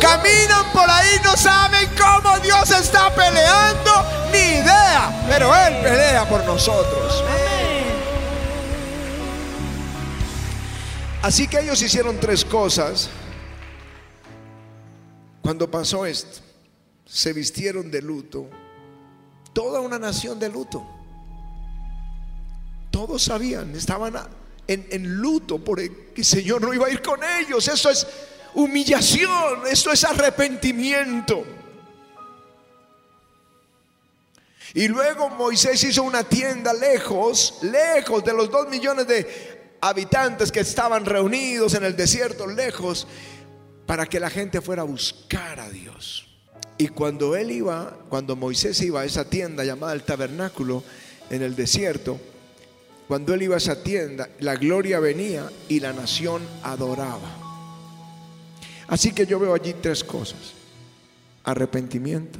Caminan 0.00 0.72
por 0.72 0.88
ahí, 0.88 1.20
no 1.24 1.36
saben 1.36 1.90
cómo 1.98 2.38
Dios 2.38 2.70
está 2.70 3.12
peleando, 3.12 4.27
pero 5.48 5.66
Él 5.66 5.82
pelea 5.82 6.28
por 6.28 6.44
nosotros. 6.44 7.24
Así 11.22 11.48
que 11.48 11.60
ellos 11.60 11.80
hicieron 11.82 12.18
tres 12.20 12.44
cosas 12.44 13.10
Cuando 15.42 15.70
pasó 15.70 16.04
esto, 16.04 16.40
se 17.06 17.32
vistieron 17.32 17.90
de 17.90 18.02
luto, 18.02 18.50
toda 19.54 19.80
una 19.80 19.98
nación 19.98 20.38
de 20.38 20.50
luto. 20.50 20.86
Todos 22.90 23.22
sabían, 23.22 23.74
estaban 23.74 24.14
en, 24.66 24.86
en 24.90 25.14
luto 25.14 25.58
por 25.58 25.80
el 25.80 26.12
que 26.14 26.20
el 26.20 26.26
Señor 26.26 26.60
no 26.60 26.74
iba 26.74 26.86
a 26.86 26.90
ir 26.90 27.00
con 27.00 27.20
ellos. 27.24 27.66
Eso 27.66 27.88
es 27.88 28.06
humillación, 28.54 29.66
eso 29.70 29.90
es 29.90 30.04
arrepentimiento. 30.04 31.46
Y 34.74 34.88
luego 34.88 35.30
Moisés 35.30 35.82
hizo 35.84 36.02
una 36.02 36.24
tienda 36.24 36.72
lejos, 36.72 37.58
lejos 37.62 38.24
de 38.24 38.32
los 38.34 38.50
dos 38.50 38.68
millones 38.68 39.06
de 39.06 39.76
habitantes 39.80 40.52
que 40.52 40.60
estaban 40.60 41.04
reunidos 41.04 41.74
en 41.74 41.84
el 41.84 41.96
desierto, 41.96 42.46
lejos, 42.46 43.06
para 43.86 44.06
que 44.06 44.20
la 44.20 44.30
gente 44.30 44.60
fuera 44.60 44.82
a 44.82 44.84
buscar 44.84 45.60
a 45.60 45.70
Dios. 45.70 46.26
Y 46.76 46.88
cuando 46.88 47.34
él 47.34 47.50
iba, 47.50 47.96
cuando 48.08 48.36
Moisés 48.36 48.80
iba 48.82 49.00
a 49.00 49.04
esa 49.04 49.24
tienda 49.24 49.64
llamada 49.64 49.94
el 49.94 50.02
tabernáculo 50.02 50.84
en 51.30 51.42
el 51.42 51.56
desierto, 51.56 52.20
cuando 53.08 53.32
él 53.32 53.42
iba 53.42 53.54
a 53.54 53.58
esa 53.58 53.82
tienda, 53.82 54.28
la 54.40 54.56
gloria 54.56 55.00
venía 55.00 55.50
y 55.68 55.80
la 55.80 55.92
nación 55.92 56.42
adoraba. 56.62 57.48
Así 58.86 59.12
que 59.12 59.26
yo 59.26 59.40
veo 59.40 59.54
allí 59.54 59.74
tres 59.80 60.04
cosas. 60.04 60.52
Arrepentimiento, 61.44 62.38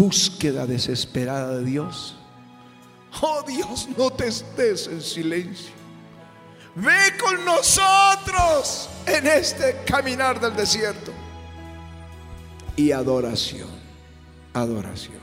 búsqueda 0.00 0.66
desesperada 0.66 1.58
de 1.58 1.64
Dios. 1.64 2.16
Oh 3.20 3.42
Dios, 3.46 3.86
no 3.98 4.10
te 4.10 4.28
estés 4.28 4.86
en 4.86 5.02
silencio. 5.02 5.74
Ve 6.74 7.18
con 7.20 7.44
nosotros 7.44 8.88
en 9.06 9.26
este 9.26 9.76
caminar 9.84 10.40
del 10.40 10.56
desierto. 10.56 11.12
Y 12.76 12.92
adoración, 12.92 13.68
adoración. 14.54 15.20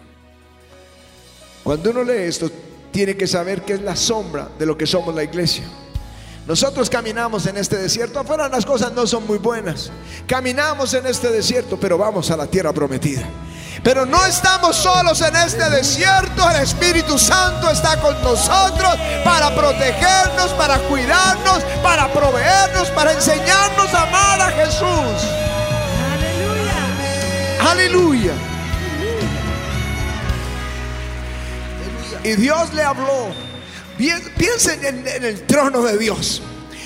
Cuando 1.63 1.89
uno 1.89 2.03
lee 2.03 2.27
esto, 2.27 2.51
tiene 2.91 3.17
que 3.17 3.25
saber 3.25 3.63
que 3.63 3.73
es 3.73 3.81
la 3.81 3.95
sombra 3.95 4.47
de 4.59 4.65
lo 4.67 4.77
que 4.77 4.85
somos 4.85 5.15
la 5.15 5.23
iglesia. 5.23 5.63
Nosotros 6.45 6.87
caminamos 6.87 7.47
en 7.47 7.57
este 7.57 7.77
desierto, 7.77 8.19
afuera 8.19 8.47
las 8.47 8.65
cosas 8.65 8.93
no 8.93 9.07
son 9.07 9.25
muy 9.25 9.39
buenas. 9.39 9.91
Caminamos 10.27 10.93
en 10.93 11.07
este 11.07 11.31
desierto, 11.31 11.79
pero 11.79 11.97
vamos 11.97 12.29
a 12.29 12.37
la 12.37 12.45
tierra 12.45 12.71
prometida. 12.71 13.27
Pero 13.83 14.05
no 14.05 14.25
estamos 14.25 14.75
solos 14.75 15.21
en 15.21 15.35
este 15.35 15.69
desierto. 15.69 16.49
El 16.49 16.63
Espíritu 16.63 17.17
Santo 17.17 17.69
está 17.69 17.99
con 18.01 18.21
nosotros 18.21 18.95
para 19.23 19.53
protegernos, 19.55 20.51
para 20.57 20.77
cuidarnos, 20.79 21.63
para 21.83 22.11
proveernos, 22.11 22.89
para 22.89 23.13
enseñarnos 23.13 23.93
a 23.93 24.03
amar 24.03 24.41
a 24.41 24.51
Jesús. 24.51 25.27
Aleluya. 27.69 27.71
Aleluya. 27.71 28.33
Y 32.23 32.35
Dios 32.35 32.73
le 32.73 32.83
habló. 32.83 33.29
Piensen 33.97 34.85
en, 34.85 35.07
en 35.07 35.23
el 35.23 35.45
trono 35.47 35.81
de 35.83 35.97
Dios. 35.97 36.41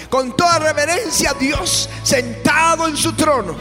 Con 0.09 0.35
toda 0.35 0.59
reverencia, 0.59 1.33
Dios 1.39 1.89
sentado 2.03 2.87
en 2.87 2.97
su 2.97 3.13
trono, 3.13 3.55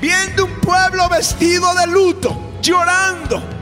viendo 0.00 0.46
un 0.46 0.60
pueblo 0.60 1.08
vestido 1.08 1.72
de 1.74 1.86
luto 1.86 2.45
llorando 2.60 3.56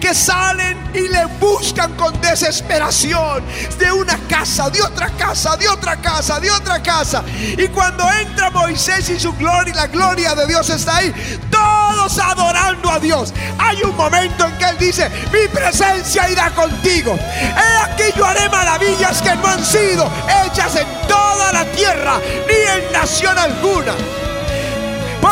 que 0.00 0.14
salen 0.14 0.90
y 0.94 1.08
le 1.08 1.26
buscan 1.40 1.94
con 1.94 2.18
desesperación 2.20 3.44
de 3.78 3.92
una 3.92 4.16
casa, 4.28 4.70
de 4.70 4.82
otra 4.82 5.10
casa, 5.10 5.56
de 5.56 5.68
otra 5.68 5.96
casa, 5.96 6.40
de 6.40 6.50
otra 6.50 6.82
casa. 6.82 7.22
Y 7.56 7.68
cuando 7.68 8.08
entra 8.12 8.50
Moisés 8.50 9.08
y 9.10 9.18
su 9.18 9.32
gloria 9.34 9.74
la 9.74 9.86
gloria 9.86 10.34
de 10.34 10.46
Dios 10.46 10.70
está 10.70 10.96
ahí, 10.96 11.12
todos 11.50 12.18
adorando 12.18 12.90
a 12.90 12.98
Dios. 12.98 13.32
Hay 13.58 13.82
un 13.82 13.96
momento 13.96 14.46
en 14.46 14.56
que 14.58 14.64
él 14.64 14.78
dice, 14.78 15.10
mi 15.32 15.48
presencia 15.48 16.28
irá 16.30 16.50
contigo. 16.50 17.18
He 17.18 17.90
aquí 17.90 18.16
yo 18.16 18.24
haré 18.24 18.48
maravillas 18.48 19.20
que 19.20 19.34
no 19.36 19.46
han 19.48 19.64
sido 19.64 20.10
hechas 20.44 20.76
en 20.76 20.86
toda 21.08 21.52
la 21.52 21.64
tierra, 21.72 22.20
ni 22.46 22.84
en 22.84 22.92
nación 22.92 23.36
alguna 23.36 23.94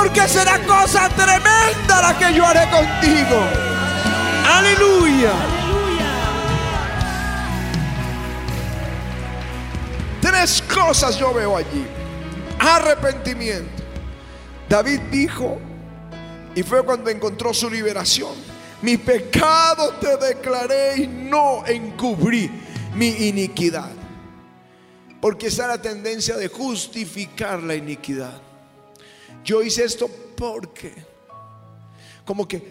porque 0.04 0.28
será 0.28 0.58
cosa 0.66 1.08
tremenda 1.08 2.02
la 2.02 2.18
que 2.18 2.34
yo 2.34 2.44
haré 2.44 2.68
contigo. 2.68 3.40
Aleluya. 4.46 5.32
Tres 10.20 10.62
cosas 10.62 11.16
yo 11.16 11.32
veo 11.32 11.56
allí. 11.56 11.86
Arrepentimiento. 12.58 13.82
David 14.68 15.00
dijo, 15.10 15.58
y 16.54 16.62
fue 16.62 16.84
cuando 16.84 17.08
encontró 17.08 17.54
su 17.54 17.70
liberación, 17.70 18.34
mi 18.82 18.98
pecado 18.98 19.94
te 19.94 20.18
declaré 20.18 20.98
y 20.98 21.06
no 21.06 21.64
encubrí 21.66 22.50
mi 22.94 23.08
iniquidad. 23.08 23.92
Porque 25.22 25.46
está 25.46 25.66
la 25.66 25.80
tendencia 25.80 26.36
de 26.36 26.48
justificar 26.48 27.62
la 27.62 27.74
iniquidad. 27.74 28.53
Yo 29.44 29.62
hice 29.62 29.84
esto 29.84 30.08
porque, 30.36 30.94
como 32.24 32.48
que 32.48 32.62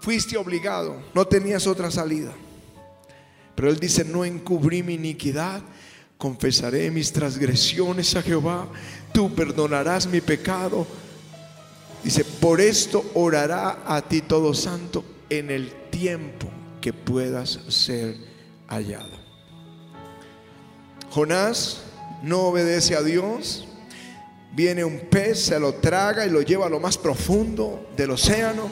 fuiste 0.00 0.36
obligado, 0.36 0.96
no 1.14 1.26
tenías 1.26 1.66
otra 1.66 1.90
salida. 1.90 2.32
Pero 3.54 3.70
él 3.70 3.80
dice, 3.80 4.04
no 4.04 4.24
encubrí 4.24 4.82
mi 4.82 4.94
iniquidad, 4.94 5.62
confesaré 6.16 6.90
mis 6.90 7.12
transgresiones 7.12 8.14
a 8.14 8.22
Jehová, 8.22 8.68
tú 9.12 9.34
perdonarás 9.34 10.06
mi 10.06 10.20
pecado. 10.20 10.86
Dice, 12.04 12.24
por 12.24 12.60
esto 12.60 13.04
orará 13.14 13.82
a 13.86 14.02
ti 14.02 14.20
todo 14.20 14.54
santo 14.54 15.04
en 15.30 15.50
el 15.50 15.72
tiempo 15.90 16.48
que 16.80 16.92
puedas 16.92 17.58
ser 17.68 18.16
hallado. 18.68 19.18
Jonás 21.10 21.82
no 22.22 22.42
obedece 22.42 22.94
a 22.94 23.02
Dios, 23.02 23.67
Viene 24.58 24.84
un 24.84 24.98
pez, 25.08 25.44
se 25.44 25.60
lo 25.60 25.74
traga 25.74 26.26
y 26.26 26.30
lo 26.30 26.42
lleva 26.42 26.66
a 26.66 26.68
lo 26.68 26.80
más 26.80 26.98
profundo 26.98 27.90
del 27.96 28.10
océano. 28.10 28.68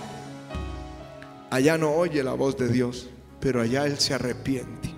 Allá 1.48 1.78
no 1.78 1.92
oye 1.92 2.24
la 2.24 2.32
voz 2.32 2.56
de 2.56 2.66
Dios, 2.66 3.08
pero 3.38 3.60
allá 3.60 3.86
él 3.86 3.96
se 4.00 4.12
arrepiente. 4.12 4.92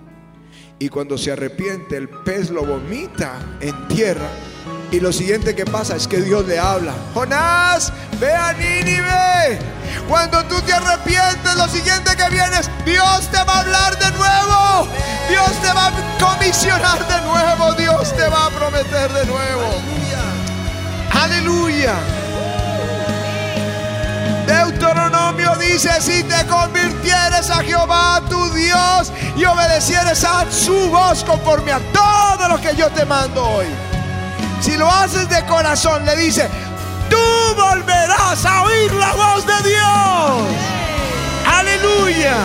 Y 0.79 0.89
cuando 0.89 1.15
se 1.15 1.31
arrepiente, 1.31 1.95
el 1.95 2.09
pez 2.09 2.49
lo 2.49 2.65
vomita 2.65 3.39
en 3.61 3.87
tierra. 3.87 4.31
Y 4.89 4.99
lo 4.99 5.13
siguiente 5.13 5.53
que 5.53 5.63
pasa 5.63 5.95
es 5.95 6.07
que 6.07 6.23
Dios 6.23 6.47
le 6.47 6.57
habla. 6.57 6.95
Jonás, 7.13 7.93
ve 8.19 8.33
a 8.33 8.53
Nínive. 8.53 9.59
Cuando 10.07 10.43
tú 10.45 10.59
te 10.61 10.73
arrepientes, 10.73 11.55
lo 11.55 11.67
siguiente 11.67 12.15
que 12.17 12.29
viene 12.31 12.57
es 12.61 12.67
Dios 12.83 13.29
te 13.29 13.37
va 13.43 13.57
a 13.57 13.59
hablar 13.59 13.99
de 13.99 14.09
nuevo. 14.17 14.87
Dios 15.29 15.51
te 15.61 15.67
va 15.67 15.89
a 15.89 16.17
comisionar 16.17 17.07
de 17.07 17.27
nuevo. 17.27 17.73
Dios 17.75 18.11
te 18.17 18.27
va 18.27 18.47
a 18.47 18.49
prometer 18.49 19.13
de 19.13 19.25
nuevo. 19.27 20.08
Aleluya. 21.19 21.95
Deuteronomio 24.47 25.53
dice, 25.57 25.89
si 25.99 26.23
te 26.23 26.45
convirtieres 26.47 27.49
a 27.49 27.61
Jehová 27.61 28.21
tu 28.29 28.49
Dios 28.53 29.11
y 29.35 29.43
obedecieres 29.43 30.23
a 30.23 30.49
su 30.49 30.89
voz 30.89 31.25
conforme 31.25 31.73
a 31.73 31.79
todo 31.91 32.47
lo 32.47 32.61
que 32.61 32.73
yo 32.73 32.89
te 32.91 33.03
mando 33.03 33.45
hoy. 33.45 33.67
Si 34.61 34.77
lo 34.77 34.89
haces 34.89 35.27
de 35.29 35.45
corazón, 35.45 36.05
le 36.05 36.15
dice, 36.15 36.49
tú 37.09 37.17
volverás 37.55 38.45
a 38.45 38.63
oír 38.63 38.93
la 38.93 39.11
voz 39.13 39.45
de 39.45 39.69
Dios. 39.69 40.47
Aleluya. 41.45 42.35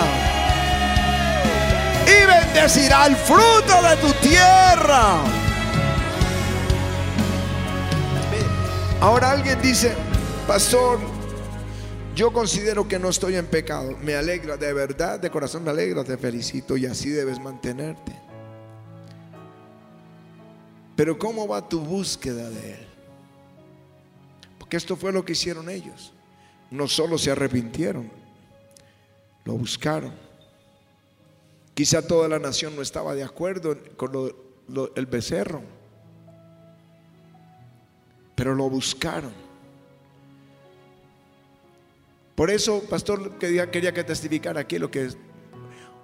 Y 2.06 2.26
bendecirá 2.26 3.06
el 3.06 3.16
fruto 3.16 3.82
de 3.82 3.96
tu 3.98 4.12
tierra. 4.14 5.43
Ahora 9.04 9.32
alguien 9.32 9.60
dice, 9.60 9.94
pastor, 10.46 10.98
yo 12.16 12.32
considero 12.32 12.88
que 12.88 12.98
no 12.98 13.10
estoy 13.10 13.34
en 13.36 13.44
pecado. 13.44 13.98
Me 14.02 14.14
alegra, 14.14 14.56
de 14.56 14.72
verdad, 14.72 15.20
de 15.20 15.28
corazón 15.28 15.62
me 15.62 15.72
alegra, 15.72 16.02
te 16.04 16.16
felicito 16.16 16.74
y 16.74 16.86
así 16.86 17.10
debes 17.10 17.38
mantenerte. 17.38 18.18
Pero 20.96 21.18
¿cómo 21.18 21.46
va 21.46 21.68
tu 21.68 21.80
búsqueda 21.80 22.48
de 22.48 22.72
Él? 22.72 22.86
Porque 24.58 24.78
esto 24.78 24.96
fue 24.96 25.12
lo 25.12 25.22
que 25.22 25.32
hicieron 25.32 25.68
ellos. 25.68 26.14
No 26.70 26.88
solo 26.88 27.18
se 27.18 27.30
arrepintieron, 27.30 28.10
lo 29.44 29.52
buscaron. 29.52 30.14
Quizá 31.74 32.00
toda 32.00 32.26
la 32.26 32.38
nación 32.38 32.74
no 32.74 32.80
estaba 32.80 33.14
de 33.14 33.22
acuerdo 33.22 33.76
con 33.98 34.34
el 34.96 35.04
becerro 35.04 35.83
pero 38.34 38.54
lo 38.54 38.68
buscaron. 38.68 39.32
Por 42.34 42.50
eso, 42.50 42.82
pastor, 42.88 43.38
quería, 43.38 43.70
que 43.70 44.04
testificara 44.04 44.60
aquí 44.60 44.78
lo 44.78 44.90
que 44.90 45.04
es 45.06 45.16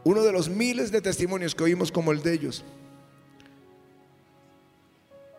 uno 0.05 0.23
de 0.23 0.33
los 0.33 0.49
miles 0.49 0.93
de 0.93 1.01
testimonios 1.01 1.55
que 1.55 1.65
oímos 1.65 1.91
como 1.91 2.13
el 2.13 2.23
de 2.23 2.33
ellos, 2.33 2.65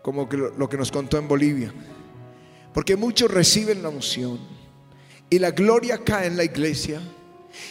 como 0.02 0.28
lo 0.58 0.70
que 0.70 0.78
nos 0.78 0.92
contó 0.92 1.18
en 1.18 1.28
Bolivia. 1.28 1.74
Porque 2.74 2.96
muchos 2.96 3.32
reciben 3.32 3.84
la 3.84 3.90
unción 3.90 4.40
y 5.30 5.40
la 5.40 5.52
gloria 5.52 5.98
cae 6.04 6.28
en 6.28 6.38
la 6.38 6.44
iglesia. 6.44 7.02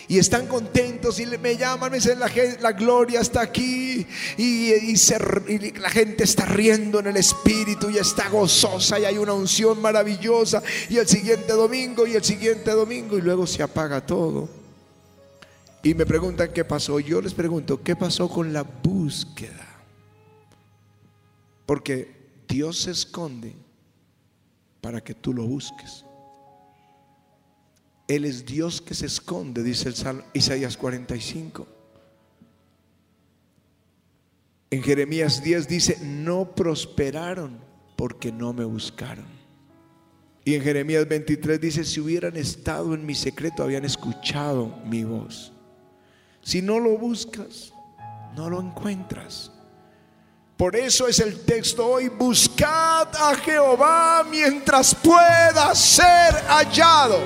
Y 0.09 0.19
están 0.19 0.47
contentos 0.47 1.21
y 1.21 1.27
me 1.27 1.57
llaman, 1.57 1.91
me 1.91 1.99
dicen, 1.99 2.19
la, 2.19 2.31
la 2.61 2.73
gloria 2.73 3.21
está 3.21 3.41
aquí 3.41 4.07
y, 4.37 4.73
y, 4.73 5.71
la 5.79 5.91
gente 5.91 6.25
está 6.25 6.45
riendo 6.45 7.01
en 7.01 7.07
el 7.07 7.17
espíritu 7.17 7.91
y 7.91 7.99
está 7.99 8.29
gozosa 8.29 8.99
y 8.99 9.05
hay 9.05 9.19
una 9.19 9.33
unción 9.33 9.81
maravillosa 9.81 10.63
y 10.89 10.99
el 10.99 11.09
siguiente 11.09 11.53
domingo 11.53 12.07
y 12.07 12.15
el 12.15 12.25
siguiente 12.25 12.71
domingo 12.73 13.17
y 13.17 13.23
luego 13.23 13.47
se 13.47 13.63
apaga 13.63 14.05
todo. 14.05 14.49
Y 15.83 15.95
me 15.95 16.05
preguntan 16.05 16.53
qué 16.53 16.65
pasó. 16.65 17.01
Yo 17.01 17.23
les 17.23 17.33
pregunto, 17.33 17.83
¿qué 17.83 17.97
pasó 17.97 18.29
con 18.29 18.53
la 18.53 18.63
búsqueda? 18.63 19.67
Porque 21.65 22.21
Dios 22.47 22.81
se 22.81 22.91
esconde 22.91 23.55
para 24.81 25.01
que 25.01 25.15
tú 25.15 25.33
lo 25.33 25.45
busques. 25.45 26.05
Él 28.11 28.25
es 28.25 28.45
Dios 28.45 28.81
que 28.81 28.93
se 28.93 29.07
esconde, 29.07 29.63
dice 29.63 29.89
el 29.89 29.95
Salmo 29.95 30.25
Isaías 30.33 30.77
45. 30.77 31.65
En 34.69 34.83
Jeremías 34.83 35.45
10 35.45 35.69
dice, 35.69 35.97
no 36.03 36.57
prosperaron 36.57 37.61
porque 37.95 38.33
no 38.33 38.53
me 38.53 38.65
buscaron. 38.65 39.27
Y 40.45 40.57
en 40.57 40.63
Jeremías 40.63 41.07
23 41.07 41.61
dice, 41.61 41.85
si 41.85 42.01
hubieran 42.01 42.37
estado 42.37 42.95
en 42.95 43.07
mi 43.07 43.15
secreto, 43.15 43.63
habían 43.63 43.85
escuchado 43.85 44.77
mi 44.85 45.05
voz. 45.05 45.53
Si 46.43 46.63
no 46.63 46.81
lo 46.81 46.99
buscas, 46.99 47.73
no 48.35 48.51
lo 48.51 48.61
encuentras. 48.61 49.53
Por 50.61 50.77
eso 50.77 51.09
es 51.09 51.21
el 51.21 51.39
texto 51.47 51.87
hoy, 51.87 52.09
buscad 52.09 53.09
a 53.17 53.35
Jehová 53.35 54.23
mientras 54.31 54.95
pueda 54.95 55.75
ser 55.75 56.35
hallado. 56.49 57.19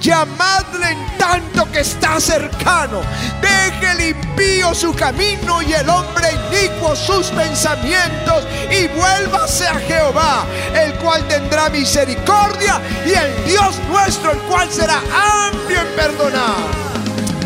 Llamadle 0.00 0.90
en 0.90 1.16
tanto 1.16 1.70
que 1.70 1.82
está 1.82 2.18
cercano. 2.18 3.00
Deje 3.40 3.92
el 3.92 4.16
impío 4.16 4.74
su 4.74 4.92
camino 4.92 5.62
y 5.62 5.72
el 5.72 5.88
hombre 5.88 6.30
inicuo 6.50 6.96
sus 6.96 7.28
pensamientos 7.28 8.44
y 8.68 8.88
vuélvase 8.88 9.68
a 9.68 9.76
Jehová, 9.76 10.44
el 10.74 10.92
cual 10.94 11.28
tendrá 11.28 11.68
misericordia 11.68 12.80
y 13.06 13.10
el 13.10 13.44
Dios 13.46 13.76
nuestro, 13.88 14.32
el 14.32 14.38
cual 14.40 14.68
será 14.68 15.00
amplio 15.46 15.80
en 15.80 15.94
perdonar. 15.94 16.56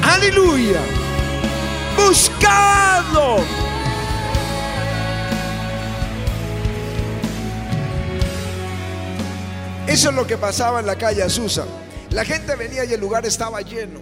Aleluya. 0.04 0.80
Buscadlo 1.98 3.63
Eso 9.94 10.08
es 10.08 10.16
lo 10.16 10.26
que 10.26 10.36
pasaba 10.36 10.80
en 10.80 10.86
la 10.86 10.98
calle 10.98 11.22
Azusa. 11.22 11.64
La 12.10 12.24
gente 12.24 12.56
venía 12.56 12.84
y 12.84 12.92
el 12.92 13.00
lugar 13.00 13.24
estaba 13.26 13.60
lleno. 13.60 14.00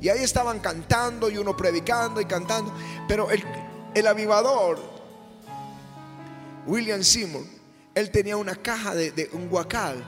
Y 0.00 0.08
ahí 0.08 0.24
estaban 0.24 0.58
cantando 0.58 1.30
y 1.30 1.38
uno 1.38 1.56
predicando 1.56 2.20
y 2.20 2.24
cantando. 2.24 2.74
Pero 3.06 3.30
el, 3.30 3.40
el 3.94 4.08
avivador, 4.08 4.80
William 6.66 7.04
Seymour, 7.04 7.44
él 7.94 8.10
tenía 8.10 8.36
una 8.36 8.56
caja 8.56 8.92
de, 8.96 9.30
un 9.34 9.48
guacal 9.48 10.04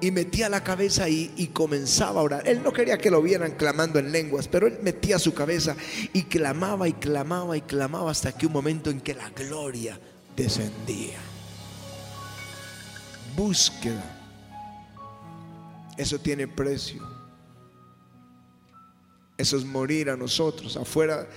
y 0.00 0.12
metía 0.12 0.48
la 0.48 0.62
cabeza 0.62 1.02
ahí 1.02 1.34
y 1.36 1.48
comenzaba 1.48 2.20
a 2.20 2.22
orar. 2.22 2.46
Él 2.46 2.62
no 2.62 2.72
quería 2.72 2.96
que 2.96 3.10
lo 3.10 3.20
vieran 3.22 3.56
clamando 3.56 3.98
en 3.98 4.12
lenguas, 4.12 4.46
pero 4.46 4.68
él 4.68 4.78
metía 4.82 5.18
su 5.18 5.34
cabeza 5.34 5.74
y 6.12 6.22
clamaba 6.22 6.86
y 6.86 6.92
clamaba 6.92 7.56
y 7.56 7.62
clamaba 7.62 8.12
hasta 8.12 8.30
que 8.30 8.46
un 8.46 8.52
momento 8.52 8.90
en 8.90 9.00
que 9.00 9.14
la 9.14 9.30
gloria 9.30 9.98
descendía. 10.36 11.18
Búsqueda 13.34 14.20
eso 15.96 16.18
tiene 16.18 16.48
precio. 16.48 17.02
Eso 19.36 19.56
es 19.56 19.64
morir 19.64 20.10
a 20.10 20.16
nosotros. 20.16 20.76
Afuera 20.76 21.28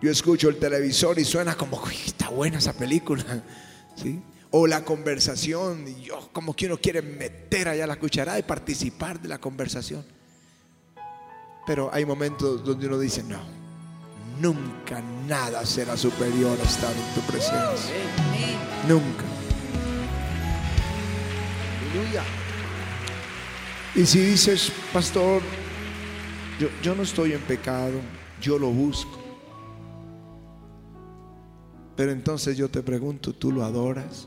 yo 0.00 0.10
escucho 0.10 0.48
el 0.48 0.58
televisor 0.58 1.18
y 1.18 1.24
suena 1.24 1.56
como, 1.56 1.82
está 1.88 2.28
buena 2.28 2.58
esa 2.58 2.72
película. 2.72 3.24
¿Sí? 3.96 4.22
O 4.50 4.66
la 4.66 4.84
conversación, 4.84 5.86
y 5.88 6.02
yo 6.02 6.28
como 6.32 6.54
que 6.54 6.66
uno 6.66 6.76
quiere 6.76 7.02
meter 7.02 7.68
allá 7.68 7.86
la 7.86 7.96
cucharada 7.96 8.38
y 8.38 8.42
participar 8.42 9.20
de 9.20 9.28
la 9.28 9.38
conversación. 9.38 10.04
Pero 11.66 11.88
hay 11.92 12.04
momentos 12.04 12.62
donde 12.62 12.86
uno 12.86 12.98
dice, 12.98 13.22
no, 13.22 13.40
nunca 14.40 15.00
nada 15.26 15.64
será 15.64 15.96
superior 15.96 16.58
a 16.60 16.62
estar 16.62 16.92
en 16.92 17.14
tu 17.14 17.20
presencia. 17.22 17.94
Nunca. 18.86 19.24
Aleluya. 21.92 22.43
Y 23.96 24.04
si 24.06 24.18
dices, 24.18 24.72
pastor, 24.92 25.40
yo, 26.82 26.94
no 26.96 27.04
estoy 27.04 27.32
en 27.32 27.40
pecado, 27.42 28.00
yo 28.40 28.58
lo 28.58 28.70
busco. 28.70 29.20
Pero 31.94 32.10
entonces 32.10 32.56
yo 32.56 32.68
te 32.68 32.82
pregunto, 32.82 33.32
¿tú 33.32 33.52
lo 33.52 33.64
adoras? 33.64 34.26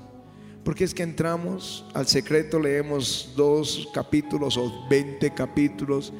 Porque 0.63 0.85
es 0.85 0.93
que 0.93 1.03
entramos 1.03 1.85
al 1.93 2.07
secreto, 2.07 2.61
leemos 2.61 3.33
dos 3.35 3.89
capítulos 3.93 4.55
o 4.55 4.87
veinte 4.89 5.33
capítulos 5.33 6.13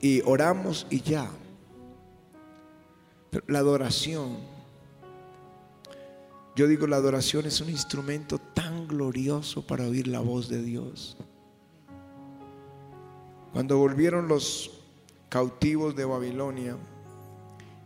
y 0.00 0.20
oramos 0.24 0.86
y 0.88 1.00
ya. 1.00 1.28
La 3.48 3.58
adoración, 3.58 4.38
yo 6.54 6.68
digo, 6.68 6.86
la 6.86 6.96
adoración 6.96 7.46
es 7.46 7.60
un 7.60 7.70
instrumento 7.70 8.38
tan 8.38 8.86
glorioso 8.86 9.66
para 9.66 9.84
oír 9.84 10.06
la 10.06 10.20
voz 10.20 10.48
de 10.48 10.62
Dios. 10.62 11.16
Cuando 13.54 13.78
volvieron 13.78 14.26
los 14.26 14.72
cautivos 15.28 15.94
de 15.94 16.04
Babilonia, 16.04 16.76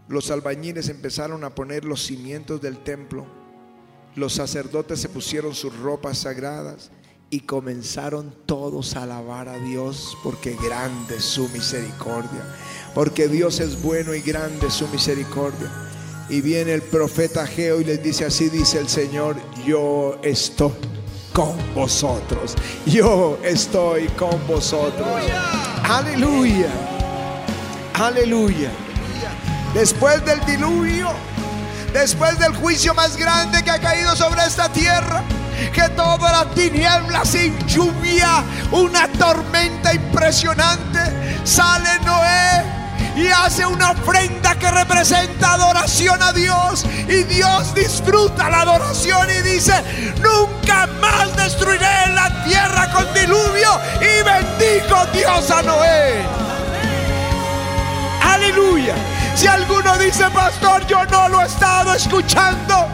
los 0.08 0.30
albañiles 0.30 0.88
empezaron 0.88 1.44
a 1.44 1.54
poner 1.54 1.84
los 1.84 2.06
cimientos 2.06 2.62
del 2.62 2.78
templo, 2.78 3.26
los 4.16 4.32
sacerdotes 4.32 4.98
se 4.98 5.10
pusieron 5.10 5.54
sus 5.54 5.78
ropas 5.78 6.16
sagradas 6.16 6.90
y 7.28 7.40
comenzaron 7.40 8.34
todos 8.46 8.96
a 8.96 9.02
alabar 9.02 9.50
a 9.50 9.58
Dios 9.58 10.16
porque 10.24 10.56
grande 10.56 11.16
es 11.16 11.24
su 11.24 11.46
misericordia, 11.50 12.56
porque 12.94 13.28
Dios 13.28 13.60
es 13.60 13.82
bueno 13.82 14.14
y 14.14 14.22
grande 14.22 14.68
es 14.68 14.72
su 14.72 14.88
misericordia. 14.88 15.70
Y 16.30 16.40
viene 16.40 16.72
el 16.72 16.82
profeta 16.82 17.46
Geo 17.46 17.78
y 17.82 17.84
les 17.84 18.02
dice, 18.02 18.24
así 18.24 18.48
dice 18.48 18.78
el 18.78 18.88
Señor, 18.88 19.36
yo 19.66 20.18
estoy 20.22 20.72
con 21.38 21.54
vosotros. 21.72 22.56
Yo 22.84 23.38
estoy 23.44 24.08
con 24.08 24.44
vosotros. 24.48 25.22
Aleluya. 25.84 26.70
Aleluya. 27.94 28.70
Después 29.74 30.24
del 30.24 30.44
diluvio, 30.46 31.10
después 31.92 32.38
del 32.38 32.54
juicio 32.54 32.94
más 32.94 33.16
grande 33.16 33.62
que 33.62 33.70
ha 33.70 33.78
caído 33.80 34.14
sobre 34.16 34.44
esta 34.44 34.70
tierra, 34.70 35.22
que 35.72 35.88
toda 35.90 36.32
la 36.32 36.50
tiniebla 36.50 37.24
sin 37.24 37.58
lluvia, 37.66 38.44
una 38.70 39.08
tormenta 39.08 39.92
impresionante, 39.92 41.00
sale 41.44 41.98
Noé 42.04 42.78
y 43.16 43.26
hace 43.28 43.66
una 43.66 43.90
ofrenda 43.90 44.54
que 44.56 44.70
representa 44.70 45.54
adoración 45.54 46.22
a 46.22 46.32
Dios. 46.32 46.86
Y 47.08 47.24
Dios 47.24 47.74
disfruta 47.74 48.48
la 48.48 48.60
adoración 48.60 49.28
y 49.30 49.42
dice, 49.42 49.74
nunca 50.22 50.86
más 51.00 51.34
destruiré 51.36 52.14
la 52.14 52.44
tierra 52.44 52.87
Dios 55.38 55.50
a 55.52 55.62
Noé. 55.62 56.24
Aleluya. 58.20 58.94
Si 59.36 59.46
alguno 59.46 59.96
dice, 59.98 60.28
pastor, 60.30 60.84
yo 60.88 61.04
no 61.04 61.28
lo 61.28 61.40
he 61.40 61.46
estado 61.46 61.94
escuchando. 61.94 62.88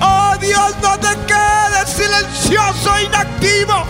Oh 0.00 0.34
Dios, 0.40 0.76
no 0.80 0.98
te 0.98 1.08
quedes 1.26 1.90
silencioso, 1.90 2.98
inactivo. 3.00 3.84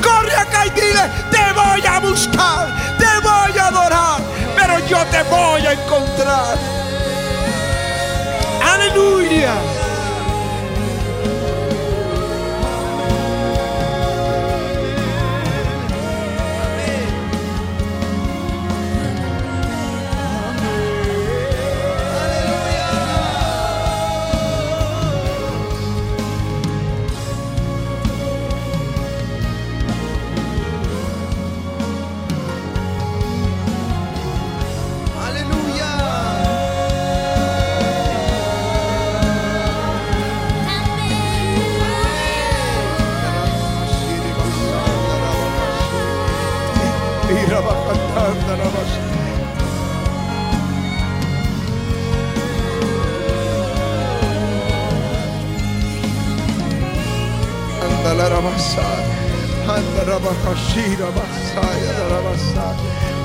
Corre 0.00 0.36
acá 0.36 0.66
y 0.66 0.70
dile, 0.70 1.10
te 1.32 1.52
voy 1.54 1.84
a 1.84 1.98
buscar, 1.98 2.68
te 2.98 3.18
voy 3.24 3.58
a 3.58 3.66
adorar, 3.66 4.20
pero 4.54 4.78
yo 4.86 5.04
te 5.06 5.22
voy 5.24 5.66
a 5.66 5.72
encontrar. 5.72 6.56
Aleluya. 8.62 9.75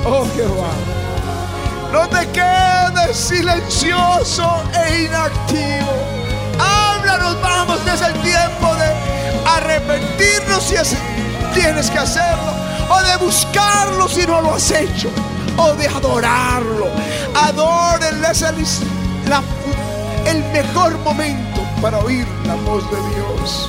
Oh 0.04 0.26
Jehová. 0.34 0.70
No 1.92 2.08
te 2.08 2.26
quedes 2.30 3.16
silencioso 3.16 4.62
e 4.86 5.02
inactivo. 5.04 5.92
Háblanos, 6.58 7.40
vamos, 7.40 7.84
desde 7.84 8.06
el 8.06 8.12
tiempo 8.22 8.74
de 8.76 8.92
arrepentirnos 9.46 10.62
si 10.64 10.74
es- 10.76 10.96
tienes 11.54 11.90
que 11.90 11.98
hacerlo, 11.98 12.52
o 12.90 13.02
de 13.02 13.16
buscarlo 13.24 14.08
si 14.08 14.26
no 14.26 14.40
lo 14.40 14.54
has 14.54 14.70
hecho, 14.70 15.10
o 15.56 15.72
de 15.74 15.86
adorarlo. 15.86 16.86
Adórenle, 17.34 18.30
es 18.30 18.42
el, 18.42 18.56
el 20.26 20.44
mejor 20.52 20.98
momento 21.00 21.60
para 21.80 21.98
oír 21.98 22.26
la 22.46 22.54
voz 22.56 22.82
de 22.90 22.96
Dios. 23.14 23.68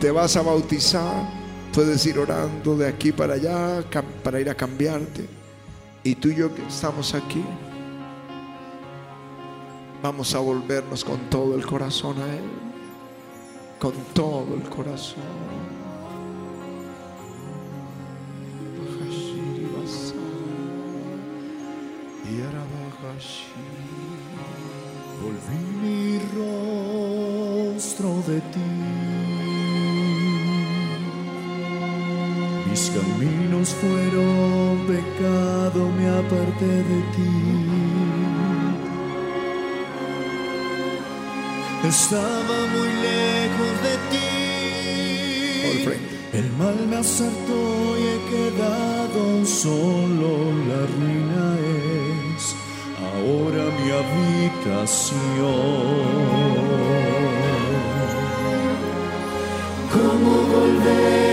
Te 0.00 0.10
vas 0.10 0.34
a 0.36 0.42
bautizar, 0.42 1.28
puedes 1.74 2.06
ir 2.06 2.18
orando 2.18 2.74
de 2.74 2.88
aquí 2.88 3.12
para 3.12 3.34
allá 3.34 3.84
para 4.24 4.40
ir 4.40 4.48
a 4.48 4.54
cambiarte. 4.54 5.28
Y 6.02 6.14
tú 6.14 6.28
y 6.28 6.36
yo 6.36 6.54
que 6.54 6.66
estamos 6.66 7.14
aquí, 7.14 7.44
vamos 10.02 10.34
a 10.34 10.38
volvernos 10.38 11.04
con 11.04 11.18
todo 11.28 11.54
el 11.54 11.66
corazón 11.66 12.16
a 12.18 12.34
Él, 12.34 12.50
con 13.78 13.92
todo 14.14 14.54
el 14.54 14.62
corazón. 14.70 15.22
Volví 25.22 25.58
mi 25.82 26.18
rostro 27.76 28.22
de 28.26 28.40
ti. 28.40 28.99
Mis 32.70 32.90
caminos 32.90 33.68
fueron 33.80 34.86
pecado, 34.86 35.90
me 35.96 36.08
aparté 36.08 36.72
de 36.90 37.00
ti. 37.14 37.34
Estaba 41.88 42.56
muy 42.74 42.90
lejos 43.08 43.72
de 43.86 43.94
ti. 44.10 44.30
El 46.32 46.46
mal 46.52 46.78
me 46.88 46.98
asaltó 46.98 47.58
y 47.98 48.02
he 48.12 48.18
quedado 48.30 49.44
solo. 49.44 50.30
La 50.70 50.80
ruina 50.94 51.44
es 52.36 52.54
ahora 53.08 53.64
mi 53.78 53.88
habitación. 54.00 55.40
¿Cómo 59.92 60.32
volver 60.54 61.29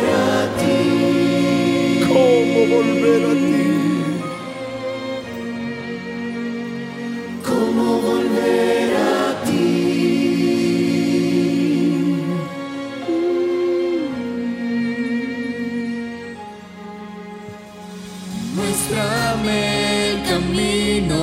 volver 2.69 3.23
a 3.25 3.33
ti? 3.33 3.67
¿Cómo 7.47 7.85
volver 8.01 8.89
a 8.95 9.41
ti? 9.45 9.67
Muéstrame 18.55 20.11
el 20.11 20.17
camino, 20.23 21.19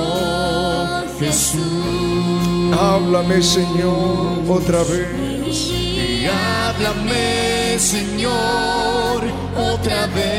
Jesús. 1.19 1.95
Háblame, 2.77 3.41
Señor, 3.41 4.43
otra 4.49 4.79
vez. 4.83 5.71
Y 5.71 6.25
háblame, 6.27 7.77
Señor, 7.79 9.23
otra 9.55 10.07
vez. 10.07 10.34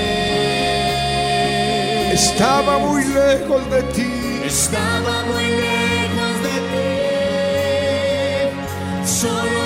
Estaba 2.17 2.79
muy 2.79 3.05
lejos 3.05 3.71
de 3.71 3.83
ti. 3.93 4.41
Estaba 4.43 5.23
muy 5.27 5.45
lejos 5.45 6.43
de 6.47 6.57
ti, 6.73 6.89
solo 9.05 9.66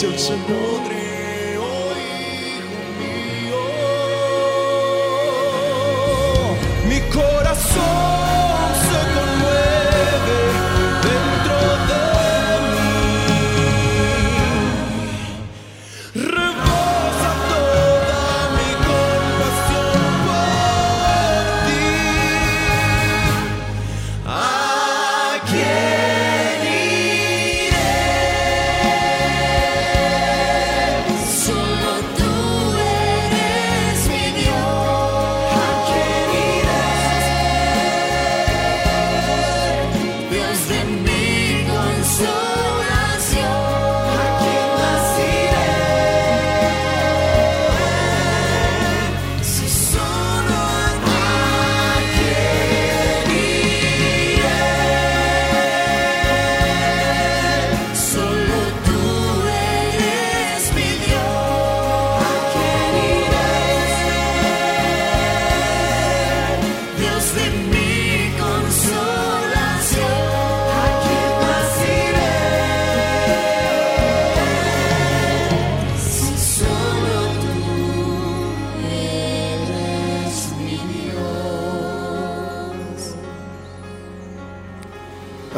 Te 0.00 0.06
dice 0.06 0.14
el 0.14 0.18
Señor. 0.18 0.46
podré, 0.46 1.58
oh 1.58 1.92
hijo 1.92 2.80
mío. 2.98 3.60
Mi 6.88 7.00
corazón 7.10 8.19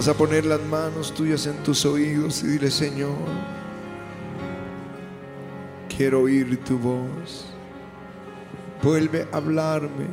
Vas 0.02 0.08
a 0.08 0.14
poner 0.14 0.44
las 0.44 0.60
manos 0.62 1.14
tuyas 1.14 1.46
en 1.46 1.62
tus 1.62 1.86
oídos 1.86 2.42
y 2.42 2.48
dile, 2.48 2.72
Señor, 2.72 3.14
quiero 5.96 6.22
oír 6.22 6.58
tu 6.64 6.76
voz. 6.76 7.44
Vuelve 8.82 9.28
a 9.30 9.36
hablarme. 9.36 10.06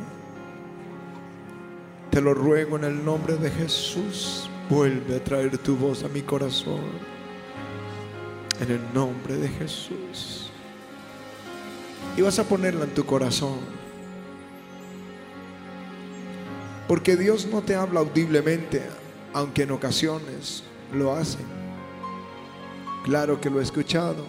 Te 2.08 2.20
lo 2.20 2.34
ruego 2.34 2.76
en 2.76 2.84
el 2.84 3.04
nombre 3.04 3.34
de 3.34 3.50
Jesús. 3.50 4.48
Vuelve 4.68 5.16
a 5.16 5.24
traer 5.24 5.58
tu 5.58 5.74
voz 5.74 6.04
a 6.04 6.08
mi 6.08 6.22
corazón. 6.22 6.84
En 8.60 8.70
el 8.70 8.94
nombre 8.94 9.38
de 9.38 9.48
Jesús. 9.48 10.52
Y 12.16 12.22
vas 12.22 12.38
a 12.38 12.44
ponerla 12.44 12.84
en 12.84 12.94
tu 12.94 13.04
corazón. 13.04 13.58
Porque 16.86 17.16
Dios 17.16 17.48
no 17.50 17.60
te 17.60 17.74
habla 17.74 17.98
audiblemente 17.98 18.99
aunque 19.32 19.62
en 19.62 19.70
ocasiones 19.70 20.62
lo 20.92 21.12
hacen. 21.12 21.46
Claro 23.04 23.40
que 23.40 23.50
lo 23.50 23.60
he 23.60 23.62
escuchado. 23.62 24.24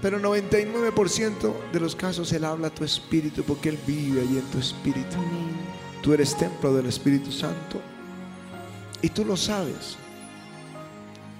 Pero 0.00 0.20
99% 0.20 1.52
de 1.72 1.80
los 1.80 1.96
casos 1.96 2.32
Él 2.32 2.44
habla 2.44 2.68
a 2.68 2.74
tu 2.74 2.84
espíritu 2.84 3.42
porque 3.42 3.70
Él 3.70 3.78
vive 3.86 4.20
allí 4.20 4.38
en 4.38 4.50
tu 4.50 4.58
espíritu. 4.58 5.16
Tú 6.02 6.12
eres 6.12 6.36
templo 6.36 6.72
del 6.72 6.86
Espíritu 6.86 7.32
Santo. 7.32 7.80
Y 9.02 9.08
tú 9.10 9.24
lo 9.24 9.36
sabes. 9.36 9.96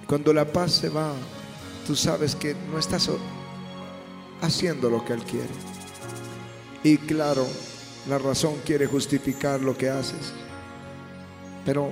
Cuando 0.05 0.33
la 0.33 0.45
paz 0.45 0.73
se 0.73 0.89
va, 0.89 1.13
tú 1.87 1.95
sabes 1.95 2.35
que 2.35 2.55
no 2.71 2.77
estás 2.77 3.09
haciendo 4.41 4.89
lo 4.89 5.05
que 5.05 5.13
Él 5.13 5.23
quiere. 5.23 5.49
Y 6.83 6.97
claro, 6.97 7.45
la 8.09 8.17
razón 8.17 8.55
quiere 8.65 8.87
justificar 8.87 9.61
lo 9.61 9.77
que 9.77 9.89
haces. 9.89 10.33
Pero 11.65 11.91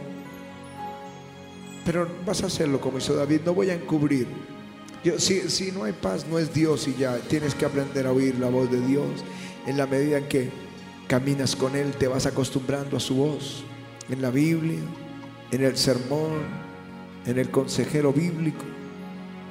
pero 1.87 2.05
vas 2.25 2.43
a 2.43 2.47
hacerlo 2.47 2.81
como 2.81 2.97
hizo 2.97 3.15
David, 3.15 3.39
no 3.45 3.53
voy 3.53 3.69
a 3.69 3.73
encubrir. 3.73 4.27
Yo, 5.05 5.17
si, 5.21 5.49
si 5.49 5.71
no 5.71 5.85
hay 5.85 5.93
paz, 5.93 6.25
no 6.29 6.37
es 6.37 6.53
Dios 6.53 6.85
y 6.85 6.93
ya 6.95 7.17
tienes 7.17 7.55
que 7.55 7.63
aprender 7.63 8.05
a 8.05 8.11
oír 8.11 8.37
la 8.37 8.49
voz 8.49 8.69
de 8.69 8.85
Dios. 8.85 9.05
En 9.65 9.77
la 9.77 9.87
medida 9.87 10.17
en 10.17 10.27
que 10.27 10.49
caminas 11.07 11.55
con 11.55 11.77
Él, 11.77 11.93
te 11.93 12.09
vas 12.09 12.25
acostumbrando 12.25 12.97
a 12.97 12.99
su 12.99 13.15
voz. 13.15 13.63
En 14.09 14.21
la 14.21 14.31
Biblia, 14.31 14.81
en 15.49 15.63
el 15.63 15.77
sermón, 15.77 16.41
en 17.25 17.39
el 17.39 17.49
consejero 17.51 18.11
bíblico 18.11 18.65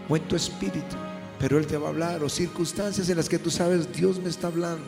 o 0.06 0.14
en 0.14 0.22
tu 0.24 0.36
espíritu. 0.36 0.94
Pero 1.38 1.56
Él 1.56 1.66
te 1.66 1.78
va 1.78 1.86
a 1.86 1.90
hablar 1.90 2.22
o 2.22 2.28
circunstancias 2.28 3.08
en 3.08 3.16
las 3.16 3.30
que 3.30 3.38
tú 3.38 3.50
sabes 3.50 3.90
Dios 3.94 4.20
me 4.20 4.28
está 4.28 4.48
hablando. 4.48 4.84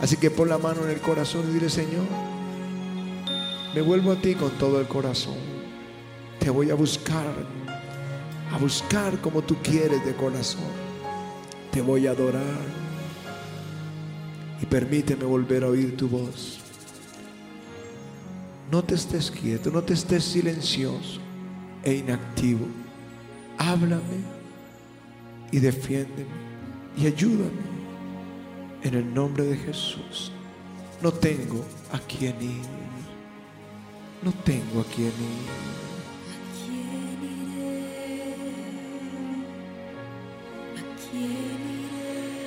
Así 0.00 0.16
que 0.16 0.30
pon 0.30 0.48
la 0.48 0.56
mano 0.56 0.84
en 0.84 0.90
el 0.90 1.00
corazón 1.00 1.50
y 1.50 1.52
dile, 1.52 1.68
Señor, 1.68 2.06
me 3.74 3.82
vuelvo 3.82 4.12
a 4.12 4.16
ti 4.16 4.34
con 4.34 4.52
todo 4.52 4.80
el 4.80 4.88
corazón 4.88 5.55
te 6.46 6.50
voy 6.50 6.70
a 6.70 6.76
buscar, 6.76 7.34
a 8.52 8.58
buscar 8.58 9.20
como 9.20 9.42
tú 9.42 9.56
quieres 9.64 10.06
de 10.06 10.14
corazón. 10.14 10.62
Te 11.72 11.80
voy 11.80 12.06
a 12.06 12.12
adorar 12.12 12.60
y 14.62 14.66
permíteme 14.66 15.24
volver 15.24 15.64
a 15.64 15.66
oír 15.66 15.96
tu 15.96 16.08
voz. 16.08 16.60
No 18.70 18.80
te 18.84 18.94
estés 18.94 19.28
quieto, 19.28 19.72
no 19.72 19.82
te 19.82 19.94
estés 19.94 20.22
silencioso 20.22 21.18
e 21.82 21.94
inactivo. 21.94 22.66
Háblame 23.58 24.22
y 25.50 25.58
defiéndeme 25.58 26.30
y 26.96 27.08
ayúdame 27.08 27.66
en 28.84 28.94
el 28.94 29.12
nombre 29.12 29.42
de 29.46 29.56
Jesús. 29.56 30.30
No 31.02 31.10
tengo 31.10 31.64
a 31.90 31.98
quien 31.98 32.40
ir. 32.40 32.62
No 34.22 34.32
tengo 34.44 34.82
a 34.82 34.84
quien 34.84 35.08
ir. 35.08 35.85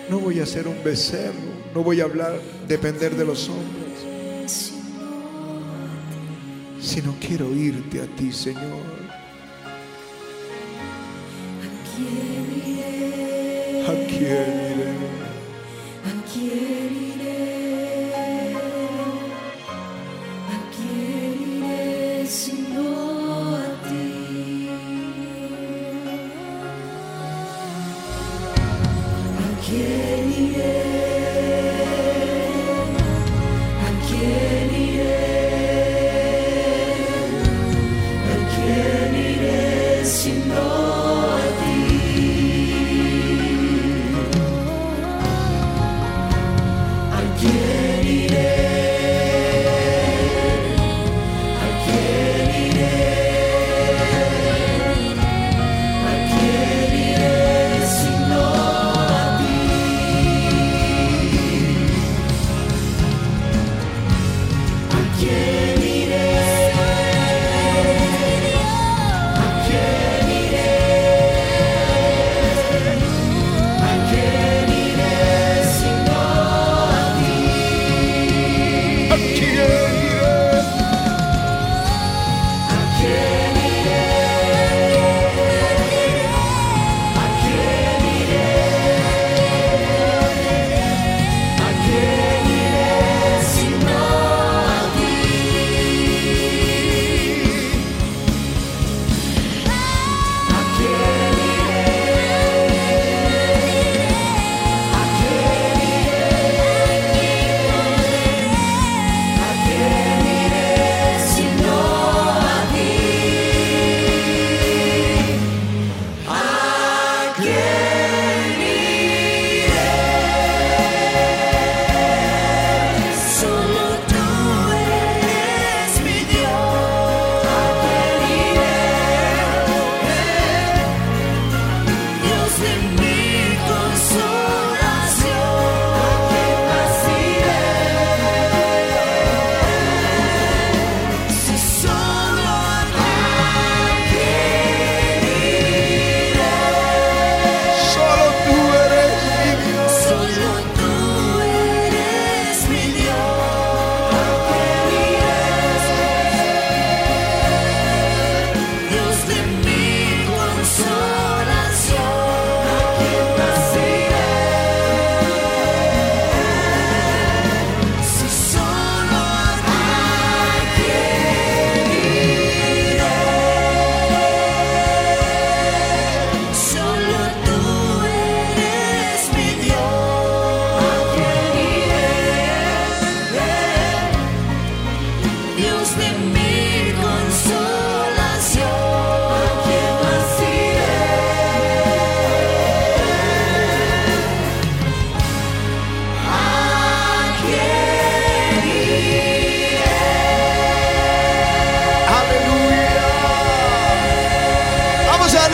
No 0.09 0.19
voy 0.19 0.39
a 0.39 0.45
ser 0.45 0.67
un 0.67 0.83
becerro, 0.83 1.33
no 1.73 1.83
voy 1.83 2.01
a 2.01 2.05
hablar, 2.05 2.39
depender 2.67 3.15
de 3.15 3.25
los 3.25 3.47
hombres, 3.47 4.73
sino 6.81 7.15
quiero 7.19 7.47
oírte 7.47 8.01
a 8.01 8.07
ti, 8.15 8.31
Señor. 8.31 9.09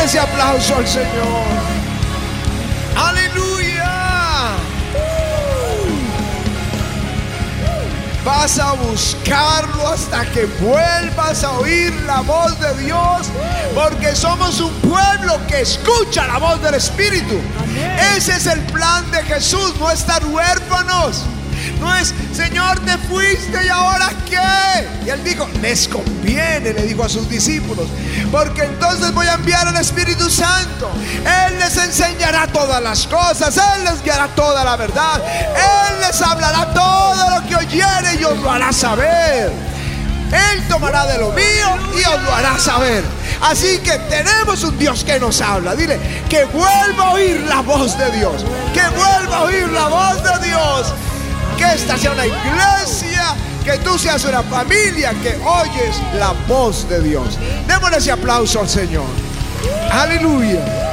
Ese 0.05 0.19
aplauso 0.19 0.75
al 0.75 0.87
Señor. 0.87 1.45
Aleluya. 2.95 4.51
Vas 8.23 8.59
a 8.59 8.73
buscarlo 8.73 9.87
hasta 9.87 10.23
que 10.25 10.45
vuelvas 10.61 11.43
a 11.43 11.53
oír 11.53 11.91
la 12.05 12.21
voz 12.21 12.59
de 12.59 12.83
Dios, 12.83 13.31
porque 13.73 14.15
somos 14.15 14.59
un 14.59 14.71
pueblo 14.81 15.39
que 15.47 15.61
escucha 15.61 16.27
la 16.27 16.37
voz 16.37 16.61
del 16.61 16.75
Espíritu. 16.75 17.41
Ese 18.15 18.35
es 18.35 18.45
el 18.45 18.59
plan 18.65 19.09
de 19.09 19.23
Jesús, 19.23 19.73
no 19.79 19.89
estar 19.89 20.23
huérfanos. 20.23 21.23
No 21.85 21.95
es, 21.95 22.15
Señor, 22.33 22.79
te 22.79 22.97
fuiste 22.97 23.63
y 23.63 23.69
ahora 23.69 24.09
qué. 24.27 25.05
Y 25.05 25.09
él 25.11 25.23
dijo, 25.23 25.47
les 25.61 25.87
conviene, 25.87 26.73
le 26.73 26.81
dijo 26.81 27.03
a 27.03 27.09
sus 27.09 27.29
discípulos, 27.29 27.85
porque 28.31 28.63
entonces 28.63 29.13
voy 29.13 29.27
a 29.27 29.33
enviar 29.33 29.67
al 29.67 29.77
Espíritu 29.77 30.27
Santo. 30.27 30.89
Él 31.23 31.59
les 31.59 31.77
enseñará 31.77 32.47
todas 32.47 32.81
las 32.81 33.05
cosas, 33.05 33.55
Él 33.55 33.83
les 33.83 34.01
guiará 34.01 34.29
toda 34.29 34.63
la 34.63 34.75
verdad, 34.77 35.21
Él 35.23 35.99
les 36.01 36.19
hablará 36.23 36.73
todo 36.73 37.39
lo 37.39 37.47
que 37.47 37.55
oyere 37.55 38.15
y 38.19 38.23
os 38.23 38.39
lo 38.39 38.51
hará 38.51 38.73
saber. 38.73 39.53
Él 40.31 40.67
tomará 40.67 41.05
de 41.05 41.19
lo 41.19 41.29
mío 41.33 41.77
y 41.95 42.03
os 42.03 42.23
lo 42.23 42.33
hará 42.33 42.57
saber. 42.57 43.03
Así 43.41 43.77
que 43.83 43.99
tenemos 44.09 44.63
un 44.63 44.75
Dios 44.79 45.03
que 45.03 45.19
nos 45.19 45.39
habla. 45.39 45.75
Dile 45.75 45.99
que 46.27 46.45
vuelva 46.45 47.09
a 47.09 47.11
oír 47.11 47.41
la 47.41 47.61
voz 47.61 47.95
de 47.95 48.09
Dios. 48.09 48.43
Que 48.73 48.81
vuelva 48.97 49.37
a 49.37 49.41
oír 49.43 49.67
la 49.69 49.87
voz 49.87 50.23
de 50.23 50.47
Dios. 50.47 50.93
Que 51.57 51.73
esta 51.73 51.97
sea 51.97 52.11
una 52.11 52.25
iglesia, 52.25 53.35
que 53.63 53.77
tú 53.77 53.97
seas 53.97 54.23
una 54.25 54.43
familia 54.43 55.13
que 55.23 55.37
oyes 55.45 56.01
la 56.19 56.33
voz 56.47 56.87
de 56.89 57.01
Dios. 57.01 57.37
Démosle 57.67 57.97
ese 57.97 58.11
aplauso 58.11 58.59
al 58.59 58.69
Señor. 58.69 59.05
Aleluya. 59.91 60.84